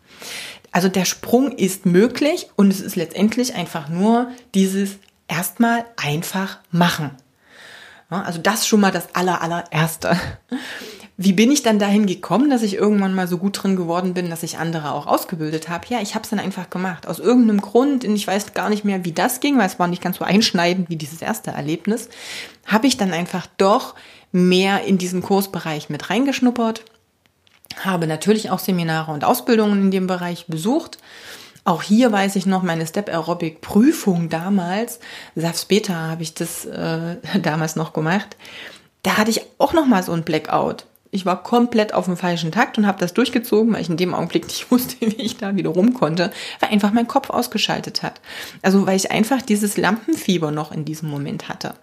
Also 0.71 0.89
der 0.89 1.05
Sprung 1.05 1.51
ist 1.51 1.85
möglich 1.85 2.49
und 2.55 2.71
es 2.71 2.81
ist 2.81 2.95
letztendlich 2.95 3.55
einfach 3.55 3.89
nur 3.89 4.29
dieses 4.53 4.97
erstmal 5.27 5.85
einfach 5.97 6.59
machen. 6.71 7.11
Also 8.09 8.39
das 8.39 8.67
schon 8.67 8.81
mal 8.81 8.91
das 8.91 9.15
aller, 9.15 9.41
allererste. 9.41 10.17
Wie 11.17 11.33
bin 11.33 11.51
ich 11.51 11.61
dann 11.61 11.77
dahin 11.77 12.07
gekommen, 12.07 12.49
dass 12.49 12.63
ich 12.63 12.75
irgendwann 12.75 13.13
mal 13.13 13.27
so 13.27 13.37
gut 13.37 13.61
drin 13.61 13.75
geworden 13.75 14.13
bin, 14.13 14.29
dass 14.29 14.43
ich 14.43 14.57
andere 14.57 14.93
auch 14.93 15.07
ausgebildet 15.07 15.69
habe? 15.69 15.85
Ja, 15.89 16.01
ich 16.01 16.15
habe 16.15 16.23
es 16.23 16.29
dann 16.29 16.39
einfach 16.39 16.69
gemacht. 16.69 17.07
Aus 17.07 17.19
irgendeinem 17.19 17.61
Grund, 17.61 18.05
und 18.05 18.15
ich 18.15 18.25
weiß 18.25 18.53
gar 18.53 18.69
nicht 18.69 18.85
mehr, 18.85 19.05
wie 19.05 19.11
das 19.11 19.39
ging, 19.39 19.57
weil 19.57 19.67
es 19.67 19.77
war 19.77 19.87
nicht 19.87 20.01
ganz 20.01 20.17
so 20.17 20.25
einschneidend 20.25 20.89
wie 20.89 20.95
dieses 20.95 21.21
erste 21.21 21.51
Erlebnis, 21.51 22.09
habe 22.65 22.87
ich 22.87 22.97
dann 22.97 23.13
einfach 23.13 23.45
doch 23.57 23.95
mehr 24.31 24.85
in 24.85 24.97
diesen 24.97 25.21
Kursbereich 25.21 25.89
mit 25.89 26.09
reingeschnuppert, 26.09 26.85
habe 27.83 28.07
natürlich 28.07 28.49
auch 28.49 28.59
Seminare 28.59 29.11
und 29.11 29.23
Ausbildungen 29.23 29.81
in 29.81 29.91
dem 29.91 30.07
Bereich 30.07 30.47
besucht. 30.47 30.97
Auch 31.63 31.83
hier 31.83 32.11
weiß 32.11 32.35
ich 32.37 32.45
noch 32.45 32.63
meine 32.63 32.87
Step 32.87 33.09
Aerobic 33.09 33.61
Prüfung 33.61 34.29
damals, 34.29 34.99
SAFs 35.35 35.65
Beta 35.65 35.93
habe 35.93 36.23
ich 36.23 36.33
das 36.33 36.65
äh, 36.65 37.17
damals 37.41 37.75
noch 37.75 37.93
gemacht. 37.93 38.35
Da 39.03 39.17
hatte 39.17 39.31
ich 39.31 39.41
auch 39.57 39.73
noch 39.73 39.85
mal 39.85 40.03
so 40.03 40.11
ein 40.13 40.23
Blackout. 40.23 40.85
Ich 41.11 41.25
war 41.25 41.43
komplett 41.43 41.93
auf 41.93 42.05
dem 42.05 42.15
falschen 42.15 42.51
Takt 42.51 42.77
und 42.77 42.87
habe 42.87 42.99
das 42.99 43.13
durchgezogen, 43.13 43.73
weil 43.73 43.81
ich 43.81 43.89
in 43.89 43.97
dem 43.97 44.13
Augenblick 44.13 44.47
nicht 44.47 44.71
wusste, 44.71 44.95
wie 45.01 45.21
ich 45.21 45.37
da 45.37 45.55
wieder 45.55 45.69
rum 45.69 45.93
konnte, 45.93 46.31
weil 46.59 46.69
einfach 46.69 46.93
mein 46.93 47.07
Kopf 47.07 47.29
ausgeschaltet 47.29 48.01
hat. 48.01 48.21
Also 48.61 48.87
weil 48.87 48.95
ich 48.95 49.11
einfach 49.11 49.41
dieses 49.41 49.77
Lampenfieber 49.77 50.51
noch 50.51 50.71
in 50.71 50.85
diesem 50.85 51.09
Moment 51.09 51.49
hatte. 51.49 51.75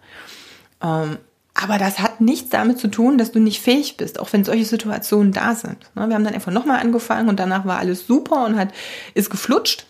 Ähm, 0.82 1.18
aber 1.60 1.76
das 1.76 1.98
hat 1.98 2.20
nichts 2.20 2.50
damit 2.50 2.78
zu 2.78 2.86
tun, 2.86 3.18
dass 3.18 3.32
du 3.32 3.40
nicht 3.40 3.60
fähig 3.60 3.96
bist, 3.96 4.20
auch 4.20 4.32
wenn 4.32 4.44
solche 4.44 4.64
Situationen 4.64 5.32
da 5.32 5.56
sind. 5.56 5.76
Ne, 5.96 6.08
wir 6.08 6.14
haben 6.14 6.22
dann 6.22 6.34
einfach 6.34 6.52
nochmal 6.52 6.78
angefangen 6.78 7.28
und 7.28 7.40
danach 7.40 7.66
war 7.66 7.78
alles 7.78 8.06
super 8.06 8.44
und 8.46 8.56
hat, 8.56 8.68
ist 9.14 9.28
geflutscht. 9.28 9.87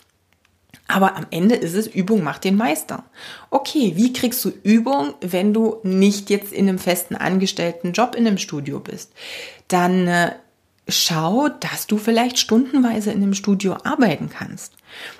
Aber 0.88 1.16
am 1.16 1.26
Ende 1.30 1.54
ist 1.54 1.74
es 1.74 1.86
Übung 1.86 2.24
macht 2.24 2.44
den 2.44 2.56
Meister. 2.56 3.04
Okay, 3.50 3.92
wie 3.94 4.12
kriegst 4.12 4.42
du 4.44 4.52
Übung, 4.62 5.14
wenn 5.20 5.52
du 5.52 5.76
nicht 5.82 6.30
jetzt 6.30 6.52
in 6.52 6.68
einem 6.68 6.78
festen 6.78 7.14
angestellten 7.14 7.92
Job 7.92 8.14
in 8.14 8.26
einem 8.26 8.38
Studio 8.38 8.80
bist? 8.80 9.12
Dann 9.68 10.08
äh, 10.08 10.32
schau, 10.88 11.50
dass 11.50 11.86
du 11.86 11.98
vielleicht 11.98 12.38
stundenweise 12.38 13.10
in 13.10 13.22
einem 13.22 13.34
Studio 13.34 13.76
arbeiten 13.84 14.30
kannst. 14.30 14.72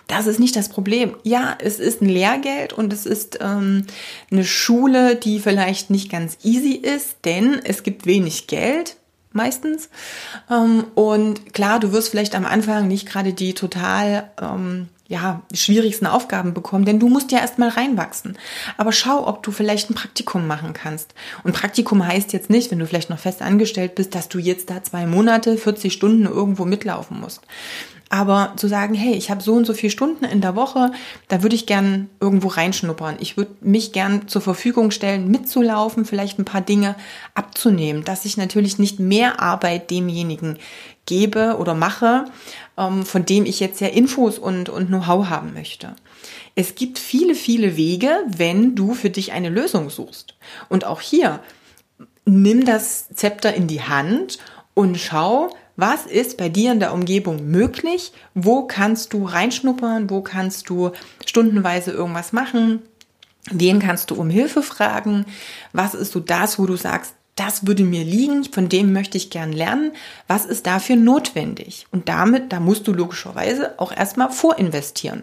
Das 0.06 0.26
ist 0.26 0.40
nicht 0.40 0.56
das 0.56 0.70
Problem. 0.70 1.16
Ja, 1.22 1.56
es 1.60 1.78
ist 1.78 2.00
ein 2.00 2.08
Lehrgeld 2.08 2.72
und 2.72 2.90
es 2.92 3.04
ist 3.04 3.38
ähm, 3.42 3.84
eine 4.30 4.44
Schule, 4.44 5.16
die 5.16 5.38
vielleicht 5.38 5.90
nicht 5.90 6.10
ganz 6.10 6.38
easy 6.42 6.72
ist, 6.72 7.18
denn 7.26 7.60
es 7.62 7.82
gibt 7.82 8.06
wenig 8.06 8.46
Geld 8.46 8.96
meistens. 9.32 9.90
Ähm, 10.50 10.84
und 10.94 11.52
klar, 11.52 11.78
du 11.78 11.92
wirst 11.92 12.08
vielleicht 12.08 12.34
am 12.34 12.46
Anfang 12.46 12.88
nicht 12.88 13.06
gerade 13.06 13.34
die 13.34 13.52
total 13.52 14.30
ähm, 14.40 14.88
ja, 15.09 15.41
schwierigsten 15.55 16.07
Aufgaben 16.07 16.53
bekommen, 16.53 16.85
denn 16.85 17.00
du 17.00 17.09
musst 17.09 17.33
ja 17.33 17.38
erstmal 17.38 17.71
reinwachsen. 17.71 18.37
Aber 18.77 18.93
schau, 18.93 19.27
ob 19.27 19.43
du 19.43 19.50
vielleicht 19.50 19.88
ein 19.88 19.95
Praktikum 19.95 20.47
machen 20.47 20.75
kannst. 20.75 21.15
Und 21.45 21.55
Praktikum 21.55 22.07
heißt 22.07 22.35
jetzt 22.35 22.50
nicht, 22.50 22.71
wenn 22.71 22.79
du 22.79 22.87
vielleicht 22.87 23.09
noch 23.09 23.19
fest 23.19 23.41
angestellt 23.41 23.95
bist, 23.95 24.15
dass 24.15 24.29
du 24.29 24.38
jetzt 24.38 24.69
da 24.69 24.83
zwei 24.83 25.07
Monate, 25.07 25.57
40 25.57 25.95
Stunden 25.95 26.27
irgendwo 26.27 26.67
mitlaufen 26.67 27.19
musst. 27.21 27.41
Aber 28.11 28.55
zu 28.57 28.69
sagen, 28.69 28.95
hey, 28.95 29.15
ich 29.15 29.31
habe 29.31 29.43
so 29.43 29.55
und 29.55 29.67
so 29.67 29.75
viele 29.75 29.91
Stunden 29.91 30.25
in 30.25 30.41
der 30.41 30.57
Woche, 30.57 30.93
da 31.29 31.43
würde 31.43 31.57
ich 31.57 31.67
gern 31.67 32.09
irgendwo 32.21 32.49
reinschnuppern. 32.49 33.17
Ich 33.21 33.37
würde 33.37 33.53
mich 33.61 33.93
gern 33.93 34.29
zur 34.29 34.41
Verfügung 34.41 34.91
stellen, 34.91 35.31
mitzulaufen, 35.31 36.05
vielleicht 36.05 36.38
ein 36.38 36.47
paar 36.47 36.62
Dinge 36.62 36.97
abzunehmen, 37.35 38.05
dass 38.05 38.25
ich 38.25 38.37
natürlich 38.37 38.79
nicht 38.79 38.99
mehr 38.99 39.41
Arbeit 39.41 39.91
demjenigen 39.91 40.59
gebe 41.05 41.57
oder 41.59 41.75
mache, 41.75 42.27
von 43.04 43.26
dem 43.26 43.44
ich 43.44 43.58
jetzt 43.61 43.80
ja 43.80 43.88
Infos 43.88 44.38
und, 44.38 44.68
und 44.68 44.87
Know-how 44.87 45.28
haben 45.28 45.52
möchte. 45.52 45.97
Es 46.54 46.75
gibt 46.75 46.99
viele, 46.99 47.35
viele 47.35 47.76
Wege, 47.76 48.11
wenn 48.26 48.75
du 48.75 48.94
für 48.94 49.11
dich 49.11 49.32
eine 49.32 49.49
Lösung 49.49 49.90
suchst. 49.90 50.37
Und 50.68 50.85
auch 50.85 51.00
hier, 51.00 51.40
nimm 52.25 52.64
das 52.64 53.08
Zepter 53.08 53.52
in 53.54 53.66
die 53.66 53.82
Hand 53.82 54.38
und 54.75 54.99
schau, 54.99 55.50
was 55.76 56.06
ist 56.06 56.37
bei 56.37 56.49
dir 56.49 56.73
in 56.73 56.80
der 56.80 56.92
Umgebung 56.92 57.50
möglich? 57.50 58.12
Wo 58.35 58.66
kannst 58.66 59.12
du 59.12 59.25
reinschnuppern? 59.25 60.11
Wo 60.11 60.23
kannst 60.23 60.68
du 60.68 60.90
stundenweise 61.25 61.92
irgendwas 61.92 62.32
machen? 62.32 62.82
Wen 63.50 63.78
kannst 63.78 64.11
du 64.11 64.16
um 64.16 64.30
Hilfe 64.30 64.62
fragen? 64.62 65.25
Was 65.73 65.94
ist 65.94 66.12
so 66.12 66.20
das, 66.20 66.58
wo 66.58 66.66
du 66.66 66.76
sagst, 66.76 67.14
das 67.38 67.66
würde 67.66 67.85
mir 67.85 68.04
liegen, 68.04 68.45
von 68.45 68.68
dem 68.68 68.92
möchte 68.92 69.16
ich 69.16 69.30
gern 69.30 69.52
lernen, 69.52 69.92
was 70.26 70.45
ist 70.45 70.66
dafür 70.66 70.97
notwendig? 70.97 71.87
Und 71.90 72.09
damit, 72.09 72.52
da 72.52 72.61
musst 72.61 72.88
du 72.88 72.92
logischerweise 72.92 73.78
auch 73.78 73.92
erstmal 73.92 74.30
vorinvestieren. 74.30 75.23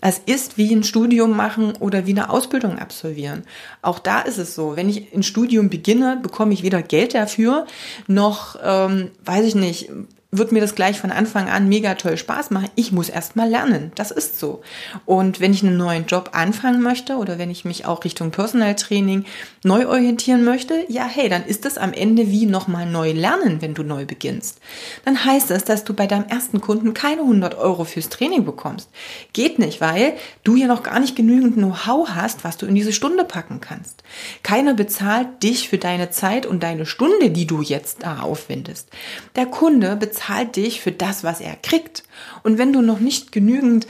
Es 0.00 0.18
ist 0.18 0.56
wie 0.56 0.72
ein 0.72 0.84
Studium 0.84 1.36
machen 1.36 1.74
oder 1.80 2.06
wie 2.06 2.12
eine 2.12 2.30
Ausbildung 2.30 2.78
absolvieren. 2.78 3.42
Auch 3.82 3.98
da 3.98 4.20
ist 4.20 4.38
es 4.38 4.54
so, 4.54 4.76
wenn 4.76 4.88
ich 4.88 5.12
ein 5.12 5.22
Studium 5.22 5.68
beginne, 5.68 6.18
bekomme 6.22 6.54
ich 6.54 6.62
weder 6.62 6.82
Geld 6.82 7.14
dafür, 7.14 7.66
noch, 8.06 8.56
ähm, 8.62 9.10
weiß 9.24 9.44
ich 9.44 9.54
nicht, 9.54 9.90
wird 10.30 10.52
mir 10.52 10.60
das 10.60 10.74
gleich 10.74 11.00
von 11.00 11.10
Anfang 11.10 11.48
an 11.48 11.70
mega 11.70 11.94
toll 11.94 12.18
Spaß 12.18 12.50
machen. 12.50 12.68
Ich 12.74 12.92
muss 12.92 13.08
erst 13.08 13.34
mal 13.34 13.48
lernen. 13.48 13.92
Das 13.94 14.10
ist 14.10 14.38
so. 14.38 14.60
Und 15.06 15.40
wenn 15.40 15.54
ich 15.54 15.62
einen 15.62 15.78
neuen 15.78 16.04
Job 16.04 16.30
anfangen 16.34 16.82
möchte 16.82 17.16
oder 17.16 17.38
wenn 17.38 17.50
ich 17.50 17.64
mich 17.64 17.86
auch 17.86 18.04
Richtung 18.04 18.30
Personal 18.30 18.74
Training 18.74 19.24
neu 19.64 19.88
orientieren 19.88 20.44
möchte, 20.44 20.84
ja, 20.88 21.06
hey, 21.06 21.30
dann 21.30 21.46
ist 21.46 21.64
das 21.64 21.78
am 21.78 21.94
Ende 21.94 22.30
wie 22.30 22.44
nochmal 22.44 22.84
neu 22.84 23.12
lernen, 23.12 23.62
wenn 23.62 23.72
du 23.72 23.82
neu 23.82 24.04
beginnst. 24.04 24.60
Dann 25.06 25.24
heißt 25.24 25.50
es, 25.50 25.64
dass 25.64 25.84
du 25.84 25.94
bei 25.94 26.06
deinem 26.06 26.26
ersten 26.26 26.60
Kunden 26.60 26.92
keine 26.92 27.22
100 27.22 27.56
Euro 27.56 27.84
fürs 27.84 28.10
Training 28.10 28.44
bekommst. 28.44 28.90
Geht 29.32 29.58
nicht, 29.58 29.80
weil 29.80 30.12
du 30.44 30.56
ja 30.56 30.66
noch 30.66 30.82
gar 30.82 31.00
nicht 31.00 31.16
genügend 31.16 31.54
Know-how 31.54 32.06
hast, 32.10 32.44
was 32.44 32.58
du 32.58 32.66
in 32.66 32.74
diese 32.74 32.92
Stunde 32.92 33.24
packen 33.24 33.62
kannst. 33.62 34.02
Keiner 34.42 34.74
bezahlt 34.74 35.42
dich 35.42 35.70
für 35.70 35.78
deine 35.78 36.10
Zeit 36.10 36.44
und 36.44 36.62
deine 36.62 36.84
Stunde, 36.84 37.30
die 37.30 37.46
du 37.46 37.62
jetzt 37.62 38.02
da 38.02 38.20
aufwendest. 38.20 38.90
Der 39.34 39.46
Kunde 39.46 39.96
bezahlt 39.96 40.17
bezahlt 40.18 40.56
dich 40.56 40.80
für 40.80 40.90
das, 40.90 41.22
was 41.22 41.40
er 41.40 41.54
kriegt. 41.54 42.02
Und 42.42 42.58
wenn 42.58 42.72
du 42.72 42.82
noch 42.82 42.98
nicht 42.98 43.30
genügend 43.30 43.86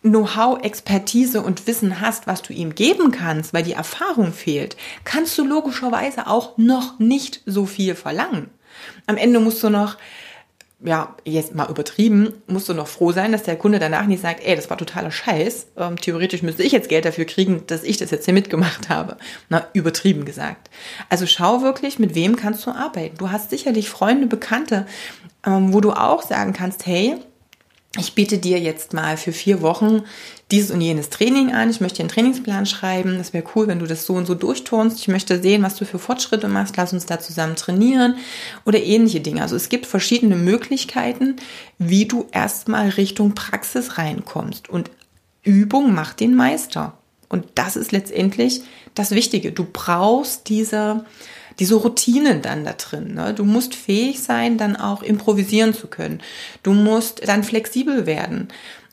Know-how, 0.00 0.62
Expertise 0.62 1.42
und 1.42 1.66
Wissen 1.66 2.00
hast, 2.00 2.26
was 2.26 2.40
du 2.40 2.54
ihm 2.54 2.74
geben 2.74 3.10
kannst, 3.10 3.52
weil 3.52 3.62
die 3.62 3.72
Erfahrung 3.72 4.32
fehlt, 4.32 4.76
kannst 5.04 5.36
du 5.36 5.44
logischerweise 5.44 6.28
auch 6.28 6.56
noch 6.56 6.98
nicht 6.98 7.42
so 7.44 7.66
viel 7.66 7.94
verlangen. 7.94 8.48
Am 9.06 9.18
Ende 9.18 9.38
musst 9.38 9.62
du 9.62 9.68
noch 9.68 9.98
ja, 10.84 11.16
jetzt 11.24 11.54
mal 11.54 11.70
übertrieben, 11.70 12.34
musst 12.46 12.68
du 12.68 12.74
noch 12.74 12.86
froh 12.86 13.10
sein, 13.10 13.32
dass 13.32 13.44
der 13.44 13.56
Kunde 13.56 13.78
danach 13.78 14.06
nicht 14.06 14.20
sagt, 14.20 14.44
ey, 14.44 14.54
das 14.54 14.68
war 14.68 14.76
totaler 14.76 15.10
Scheiß. 15.10 15.68
Ähm, 15.78 15.96
theoretisch 15.96 16.42
müsste 16.42 16.62
ich 16.62 16.72
jetzt 16.72 16.90
Geld 16.90 17.06
dafür 17.06 17.24
kriegen, 17.24 17.66
dass 17.66 17.82
ich 17.82 17.96
das 17.96 18.10
jetzt 18.10 18.26
hier 18.26 18.34
mitgemacht 18.34 18.88
habe. 18.90 19.16
Na, 19.48 19.66
übertrieben 19.72 20.26
gesagt. 20.26 20.68
Also 21.08 21.26
schau 21.26 21.62
wirklich, 21.62 21.98
mit 21.98 22.14
wem 22.14 22.36
kannst 22.36 22.66
du 22.66 22.72
arbeiten. 22.72 23.16
Du 23.16 23.30
hast 23.30 23.50
sicherlich 23.50 23.88
Freunde, 23.88 24.26
Bekannte, 24.26 24.86
ähm, 25.46 25.72
wo 25.72 25.80
du 25.80 25.92
auch 25.92 26.22
sagen 26.22 26.52
kannst, 26.52 26.86
hey, 26.86 27.16
ich 27.98 28.14
biete 28.14 28.38
dir 28.38 28.58
jetzt 28.58 28.92
mal 28.92 29.16
für 29.16 29.32
vier 29.32 29.62
Wochen 29.62 30.02
dieses 30.50 30.70
und 30.70 30.80
jenes 30.80 31.10
Training 31.10 31.52
an. 31.52 31.70
Ich 31.70 31.80
möchte 31.80 32.00
einen 32.00 32.08
Trainingsplan 32.08 32.66
schreiben. 32.66 33.18
Das 33.18 33.32
wäre 33.32 33.44
cool, 33.54 33.66
wenn 33.66 33.78
du 33.78 33.86
das 33.86 34.06
so 34.06 34.14
und 34.14 34.26
so 34.26 34.34
durchturnst. 34.34 34.98
Ich 34.98 35.08
möchte 35.08 35.40
sehen, 35.40 35.62
was 35.62 35.76
du 35.76 35.84
für 35.84 35.98
Fortschritte 35.98 36.48
machst. 36.48 36.76
Lass 36.76 36.92
uns 36.92 37.06
da 37.06 37.18
zusammen 37.18 37.56
trainieren 37.56 38.16
oder 38.64 38.82
ähnliche 38.82 39.20
Dinge. 39.20 39.42
Also 39.42 39.56
es 39.56 39.68
gibt 39.68 39.86
verschiedene 39.86 40.36
Möglichkeiten, 40.36 41.36
wie 41.78 42.06
du 42.06 42.26
erstmal 42.32 42.90
Richtung 42.90 43.34
Praxis 43.34 43.98
reinkommst. 43.98 44.68
Und 44.68 44.90
Übung 45.42 45.94
macht 45.94 46.20
den 46.20 46.34
Meister. 46.34 46.96
Und 47.28 47.46
das 47.54 47.76
ist 47.76 47.92
letztendlich 47.92 48.62
das 48.94 49.10
Wichtige. 49.10 49.52
Du 49.52 49.66
brauchst 49.70 50.48
diese 50.48 51.04
diese 51.58 51.76
Routinen 51.76 52.42
dann 52.42 52.64
da 52.64 52.72
drin. 52.72 53.14
Ne? 53.14 53.34
Du 53.34 53.44
musst 53.44 53.74
fähig 53.74 54.22
sein, 54.22 54.58
dann 54.58 54.76
auch 54.76 55.02
improvisieren 55.02 55.74
zu 55.74 55.86
können. 55.86 56.20
Du 56.62 56.72
musst 56.72 57.26
dann 57.26 57.44
flexibel 57.44 58.06
werden. 58.06 58.48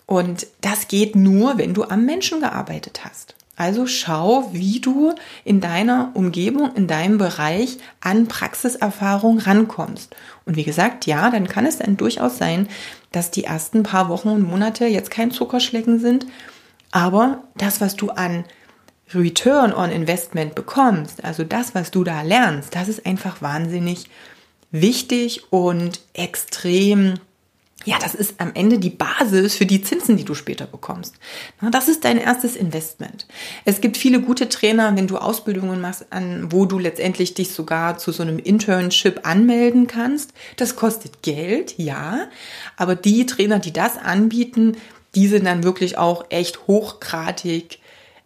Und 0.06 0.48
das 0.62 0.88
geht 0.88 1.16
nur, 1.16 1.58
wenn 1.58 1.74
du 1.74 1.84
am 1.84 2.06
Menschen 2.06 2.40
gearbeitet 2.40 3.02
hast. 3.06 3.36
Also 3.56 3.86
schau, 3.86 4.50
wie 4.52 4.80
du 4.80 5.14
in 5.44 5.62
deiner 5.62 6.12
Umgebung, 6.16 6.74
in 6.76 6.88
deinem 6.88 7.20
Bereich 7.20 7.78
an 8.02 8.28
Praxiserfahrung 8.28 9.38
rankommst. 9.38 10.16
Und 10.46 10.56
wie 10.56 10.64
gesagt, 10.64 11.06
ja, 11.06 11.30
dann 11.30 11.48
kann 11.48 11.68
es 11.68 11.78
dann 11.78 11.96
durchaus 11.96 12.40
sein, 12.40 12.68
dass 13.12 13.30
die 13.30 13.44
ersten 13.44 13.84
paar 13.84 14.10
Wochen 14.10 14.30
und 14.30 14.42
Monate 14.42 14.88
jetzt 14.88 15.12
kein 15.12 15.30
Zuckerschlecken 15.30 16.00
sind. 16.00 16.26
Aber 16.92 17.44
das, 17.56 17.80
was 17.80 17.96
du 17.96 18.10
an 18.10 18.44
Return 19.14 19.74
on 19.74 19.92
Investment 19.92 20.56
bekommst, 20.56 21.24
also 21.24 21.44
das, 21.44 21.76
was 21.76 21.92
du 21.92 22.04
da 22.04 22.22
lernst, 22.22 22.76
das 22.76 22.88
ist 22.88 23.06
einfach 23.06 23.42
wahnsinnig 23.42 24.10
wichtig 24.72 25.52
und 25.52 26.02
extrem 26.14 27.20
ja, 27.86 27.98
das 28.00 28.16
ist 28.16 28.40
am 28.40 28.52
Ende 28.54 28.80
die 28.80 28.90
Basis 28.90 29.56
für 29.56 29.66
die 29.66 29.82
Zinsen, 29.82 30.16
die 30.16 30.24
du 30.24 30.36
später 30.36 30.66
bekommst. 30.66 31.16
Das 31.72 31.88
ist 31.88 32.06
dein 32.06 32.18
erstes 32.18 32.56
Investment. 32.56 33.28
Es 33.66 33.82
gibt 33.82 33.98
viele 33.98 34.22
gute 34.22 34.48
Trainer, 34.48 34.96
wenn 34.96 35.08
du 35.08 35.18
Ausbildungen 35.18 35.82
machst, 35.82 36.06
an, 36.12 36.52
wo 36.52 36.66
du 36.66 36.80
letztendlich 36.80 37.34
dich 37.34 37.52
sogar 37.52 37.98
zu 37.98 38.12
so 38.12 38.24
einem 38.24 38.40
Internship 38.40 39.28
anmelden 39.28 39.88
kannst. 39.88 40.34
Das 40.56 40.76
kostet 40.76 41.24
Geld, 41.24 41.78
ja. 41.78 42.28
Aber 42.78 42.96
die 42.96 43.26
Trainer, 43.26 43.60
die 43.60 43.74
das 43.74 43.98
anbieten, 43.98 44.78
die 45.16 45.28
sind 45.28 45.46
dann 45.46 45.64
wirklich 45.64 45.98
auch 45.98 46.26
echt 46.30 46.68
hochgradig 46.68 47.80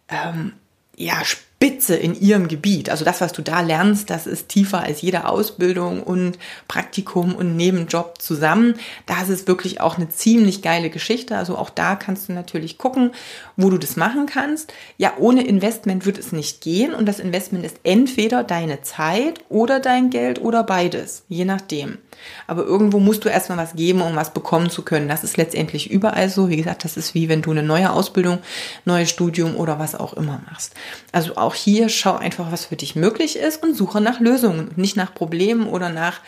ähm, 0.08 0.52
ja, 0.98 1.22
Spitze 1.60 1.96
in 1.96 2.14
ihrem 2.14 2.46
Gebiet. 2.46 2.88
Also 2.88 3.04
das, 3.04 3.20
was 3.20 3.32
du 3.32 3.42
da 3.42 3.62
lernst, 3.62 4.10
das 4.10 4.28
ist 4.28 4.48
tiefer 4.48 4.78
als 4.78 5.02
jede 5.02 5.26
Ausbildung 5.26 6.04
und 6.04 6.38
Praktikum 6.68 7.34
und 7.34 7.56
Nebenjob 7.56 8.22
zusammen. 8.22 8.74
Das 9.06 9.28
ist 9.28 9.48
wirklich 9.48 9.80
auch 9.80 9.96
eine 9.96 10.08
ziemlich 10.08 10.62
geile 10.62 10.88
Geschichte. 10.88 11.36
Also 11.36 11.58
auch 11.58 11.70
da 11.70 11.96
kannst 11.96 12.28
du 12.28 12.32
natürlich 12.32 12.78
gucken, 12.78 13.10
wo 13.56 13.70
du 13.70 13.78
das 13.78 13.96
machen 13.96 14.26
kannst. 14.26 14.72
Ja, 14.98 15.14
ohne 15.18 15.44
Investment 15.48 16.06
wird 16.06 16.18
es 16.18 16.30
nicht 16.30 16.60
gehen 16.60 16.94
und 16.94 17.06
das 17.06 17.18
Investment 17.18 17.66
ist 17.66 17.80
entweder 17.82 18.44
deine 18.44 18.82
Zeit 18.82 19.40
oder 19.48 19.80
dein 19.80 20.10
Geld 20.10 20.40
oder 20.40 20.62
beides, 20.62 21.24
je 21.28 21.44
nachdem. 21.44 21.98
Aber 22.46 22.64
irgendwo 22.64 22.98
musst 22.98 23.24
du 23.24 23.28
erstmal 23.28 23.58
was 23.58 23.74
geben, 23.74 24.02
um 24.02 24.16
was 24.16 24.32
bekommen 24.32 24.70
zu 24.70 24.82
können. 24.82 25.08
Das 25.08 25.24
ist 25.24 25.36
letztendlich 25.36 25.90
überall 25.90 26.28
so. 26.30 26.48
Wie 26.48 26.56
gesagt, 26.56 26.84
das 26.84 26.96
ist 26.96 27.14
wie 27.14 27.28
wenn 27.28 27.42
du 27.42 27.50
eine 27.50 27.62
neue 27.62 27.90
Ausbildung, 27.90 28.38
neues 28.84 29.10
Studium 29.10 29.56
oder 29.56 29.78
was 29.78 29.94
auch 29.94 30.14
immer 30.14 30.40
machst. 30.48 30.74
Also 31.12 31.36
auch 31.36 31.47
hier 31.54 31.88
schau 31.88 32.16
einfach, 32.16 32.52
was 32.52 32.66
für 32.66 32.76
dich 32.76 32.96
möglich 32.96 33.36
ist 33.36 33.62
und 33.62 33.74
suche 33.74 34.00
nach 34.00 34.20
Lösungen, 34.20 34.70
nicht 34.76 34.96
nach 34.96 35.14
Problemen 35.14 35.68
oder 35.68 35.88
nach 35.90 36.20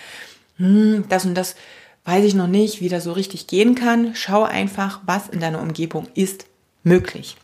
hm, 0.57 1.05
das 1.09 1.25
und 1.25 1.35
das 1.35 1.57
weiß 2.05 2.25
ich 2.25 2.35
noch 2.35 2.47
nicht, 2.47 2.81
wie 2.81 2.89
das 2.89 3.05
so 3.05 3.13
richtig 3.13 3.47
gehen 3.47 3.75
kann. 3.75 4.15
Schau 4.15 4.45
einfach, 4.45 5.01
was 5.07 5.29
in 5.29 5.41
deiner 5.41 5.61
Umgebung 5.61 6.09
ist 6.15 6.47
möglich. 6.83 7.37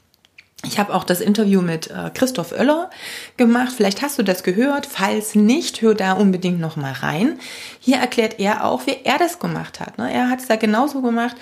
Ich 0.64 0.78
habe 0.78 0.94
auch 0.94 1.04
das 1.04 1.20
Interview 1.20 1.60
mit 1.60 1.90
äh, 1.90 2.10
Christoph 2.12 2.52
Oeller 2.52 2.90
gemacht. 3.36 3.72
Vielleicht 3.76 4.02
hast 4.02 4.18
du 4.18 4.22
das 4.22 4.42
gehört. 4.42 4.86
Falls 4.86 5.34
nicht, 5.34 5.82
hör 5.82 5.94
da 5.94 6.12
unbedingt 6.12 6.60
noch 6.60 6.76
mal 6.76 6.92
rein. 6.92 7.38
Hier 7.78 7.98
erklärt 7.98 8.40
er 8.40 8.64
auch, 8.64 8.86
wie 8.86 8.98
er 9.04 9.18
das 9.18 9.38
gemacht 9.38 9.80
hat. 9.80 9.98
Ne? 9.98 10.12
Er 10.12 10.28
hat 10.28 10.40
es 10.40 10.48
da 10.48 10.56
genauso 10.56 11.02
gemacht. 11.02 11.36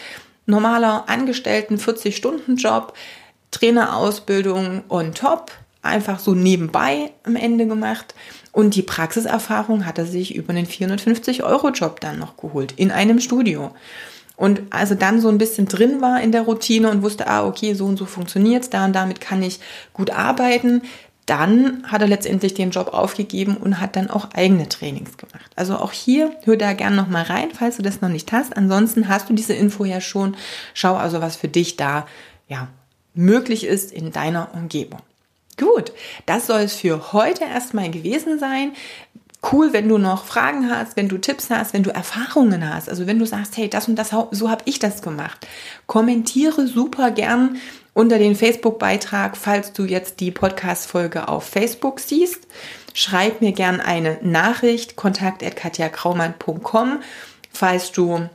Normaler 0.47 1.09
Angestellten 1.09 1.79
40-Stunden-Job, 1.79 2.93
Trainerausbildung 3.51 4.85
on 4.91 5.15
top, 5.15 5.53
einfach 5.85 6.19
so 6.19 6.35
nebenbei 6.35 7.13
am 7.25 7.37
Ende 7.37 7.67
gemacht. 7.67 8.15
Und 8.53 8.77
die 8.77 8.83
Praxiserfahrung 8.83 9.87
hat 9.87 9.99
er 9.99 10.07
sich 10.07 10.35
über 10.35 10.51
einen 10.51 10.67
450-Euro-Job 10.67 12.01
dann 12.01 12.19
noch 12.19 12.37
geholt 12.37 12.73
in 12.77 12.91
einem 12.91 13.21
Studio. 13.21 13.73
Und 14.37 14.63
also 14.71 14.95
dann 14.95 15.21
so 15.21 15.29
ein 15.29 15.39
bisschen 15.39 15.67
drin 15.67 16.01
war 16.01 16.21
in 16.21 16.33
der 16.33 16.43
Routine 16.43 16.91
und 16.91 17.03
wusste, 17.03 17.29
ah, 17.29 17.47
okay, 17.47 17.75
so 17.75 17.85
und 17.85 17.97
so 17.97 18.05
funktioniert's, 18.05 18.71
da 18.71 18.85
und 18.85 18.93
damit 18.93 19.21
kann 19.21 19.43
ich 19.43 19.61
gut 19.93 20.11
arbeiten, 20.11 20.83
dann 21.27 21.85
hat 21.87 22.03
er 22.03 22.09
letztendlich 22.09 22.53
den 22.55 22.71
Job 22.71 22.89
aufgegeben 22.93 23.57
und 23.57 23.81
hat 23.81 23.97
dann 23.97 24.11
auch 24.11 24.31
eigene 24.35 24.69
Trainings 24.69 25.17
gemacht. 25.17 25.51
Also 25.57 25.77
auch 25.77 25.93
hier, 25.93 26.33
hör 26.45 26.57
da 26.57 26.75
gern 26.75 26.97
nochmal 26.97 27.23
rein, 27.25 27.49
falls 27.53 27.77
du 27.77 27.83
das 27.83 28.01
noch 28.01 28.11
nicht 28.11 28.31
hast. 28.33 28.57
Ansonsten 28.57 29.09
hast 29.09 29.31
du 29.31 29.35
diese 29.35 29.55
Info 29.55 29.85
ja 29.85 30.01
schon. 30.01 30.37
Schau 30.75 30.97
also, 30.97 31.23
was 31.23 31.37
für 31.37 31.49
dich 31.49 31.77
da, 31.77 32.07
ja, 32.49 32.69
möglich 33.15 33.65
ist 33.65 33.93
in 33.93 34.13
deiner 34.13 34.53
Umgebung. 34.55 35.01
Gut, 35.59 35.93
das 36.27 36.47
soll 36.47 36.63
es 36.63 36.75
für 36.75 37.13
heute 37.13 37.45
erstmal 37.45 37.91
gewesen 37.91 38.39
sein 38.39 38.73
cool, 39.53 39.73
wenn 39.73 39.89
du 39.89 39.99
noch 39.99 40.25
Fragen 40.25 40.71
hast, 40.71 40.97
wenn 40.97 41.09
du 41.09 41.19
Tipps 41.19 41.51
hast, 41.51 41.75
wenn 41.75 41.83
du 41.83 41.95
Erfahrungen 41.95 42.73
hast. 42.73 42.89
Also 42.89 43.07
wenn 43.07 43.19
du 43.19 43.27
sagst, 43.27 43.57
hey, 43.57 43.69
das 43.69 43.89
und 43.89 43.97
das, 43.97 44.11
so 44.31 44.51
habe 44.51 44.63
ich 44.65 44.79
das 44.79 45.03
gemacht. 45.03 45.47
Kommentiere 45.87 46.67
super 46.67 47.11
gern 47.11 47.59
unter 47.93 48.19
den 48.19 48.37
Facebook-Beitrag, 48.37 49.37
falls 49.37 49.73
du 49.73 49.85
jetzt 49.85 50.21
die 50.21 50.31
Podcast-Folge 50.31 51.29
auf 51.29 51.45
Facebook 51.45 52.01
siehst. 52.01 52.47
Schreib 52.93 53.41
mir 53.41 53.53
gern 53.53 53.81
eine 53.81 54.19
Nachricht, 54.23 54.97
kontakt.katjakraumann.com, 54.97 57.01
falls 57.53 57.93
du 57.93 58.29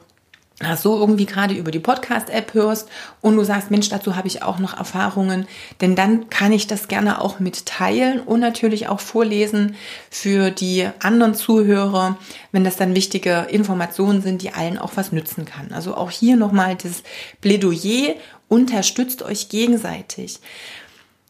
so 0.76 1.00
irgendwie 1.00 1.26
gerade 1.26 1.54
über 1.54 1.72
die 1.72 1.80
Podcast-App 1.80 2.54
hörst 2.54 2.90
und 3.22 3.38
du 3.38 3.44
sagst, 3.44 3.72
Mensch, 3.72 3.90
dazu 3.90 4.16
habe 4.16 4.28
ich 4.28 4.44
auch 4.44 4.60
noch 4.60 4.78
Erfahrungen, 4.78 5.48
denn 5.80 5.96
dann 5.96 6.30
kann 6.30 6.52
ich 6.52 6.68
das 6.68 6.88
gerne 6.88 7.22
auch 7.22 7.40
mitteilen 7.40 8.20
und 8.20 8.42
natürlich 8.42 8.88
auch 8.90 9.00
vorlesen 9.00 9.76
für 10.10 10.52
die 10.52 10.90
anderen 11.00 11.34
Zuhörer, 11.34 12.18
wenn 12.52 12.66
das 12.66 12.76
dann 12.76 12.94
wichtige 12.94 13.48
Informationen 13.50 14.22
sind, 14.22 14.42
die 14.42 14.52
allen 14.52 14.78
auch 14.78 14.92
was 14.96 15.12
nützen 15.12 15.46
kann. 15.46 15.72
Also 15.72 15.96
auch 15.96 16.12
hier 16.12 16.36
nochmal 16.36 16.76
das 16.76 17.04
Plädoyer, 17.40 18.16
unterstützt 18.50 19.22
euch 19.22 19.48
gegenseitig. 19.48 20.40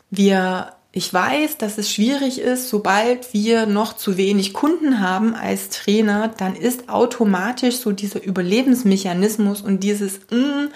Wir 0.09 0.73
ich 0.91 1.13
weiß, 1.13 1.57
dass 1.57 1.77
es 1.77 1.91
schwierig 1.91 2.39
ist, 2.39 2.69
sobald 2.69 3.31
wir 3.31 3.67
noch 3.67 3.93
zu 3.93 4.17
wenig 4.17 4.53
Kunden 4.53 4.99
haben 4.99 5.35
als 5.35 5.69
Trainer, 5.69 6.29
dann 6.29 6.55
ist 6.55 6.89
automatisch 6.89 7.77
so 7.77 7.91
dieser 7.91 8.23
Überlebensmechanismus 8.23 9.61
und 9.61 9.83
dieses, 9.83 10.19
mm, 10.31 10.69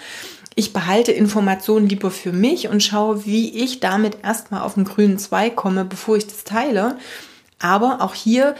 ich 0.54 0.72
behalte 0.72 1.10
Informationen 1.10 1.88
lieber 1.88 2.12
für 2.12 2.32
mich 2.32 2.68
und 2.68 2.80
schaue, 2.80 3.26
wie 3.26 3.64
ich 3.64 3.80
damit 3.80 4.18
erstmal 4.22 4.60
auf 4.60 4.74
den 4.74 4.84
grünen 4.84 5.18
Zweig 5.18 5.56
komme, 5.56 5.84
bevor 5.84 6.16
ich 6.16 6.28
das 6.28 6.44
teile. 6.44 6.96
Aber 7.58 8.00
auch 8.00 8.14
hier 8.14 8.54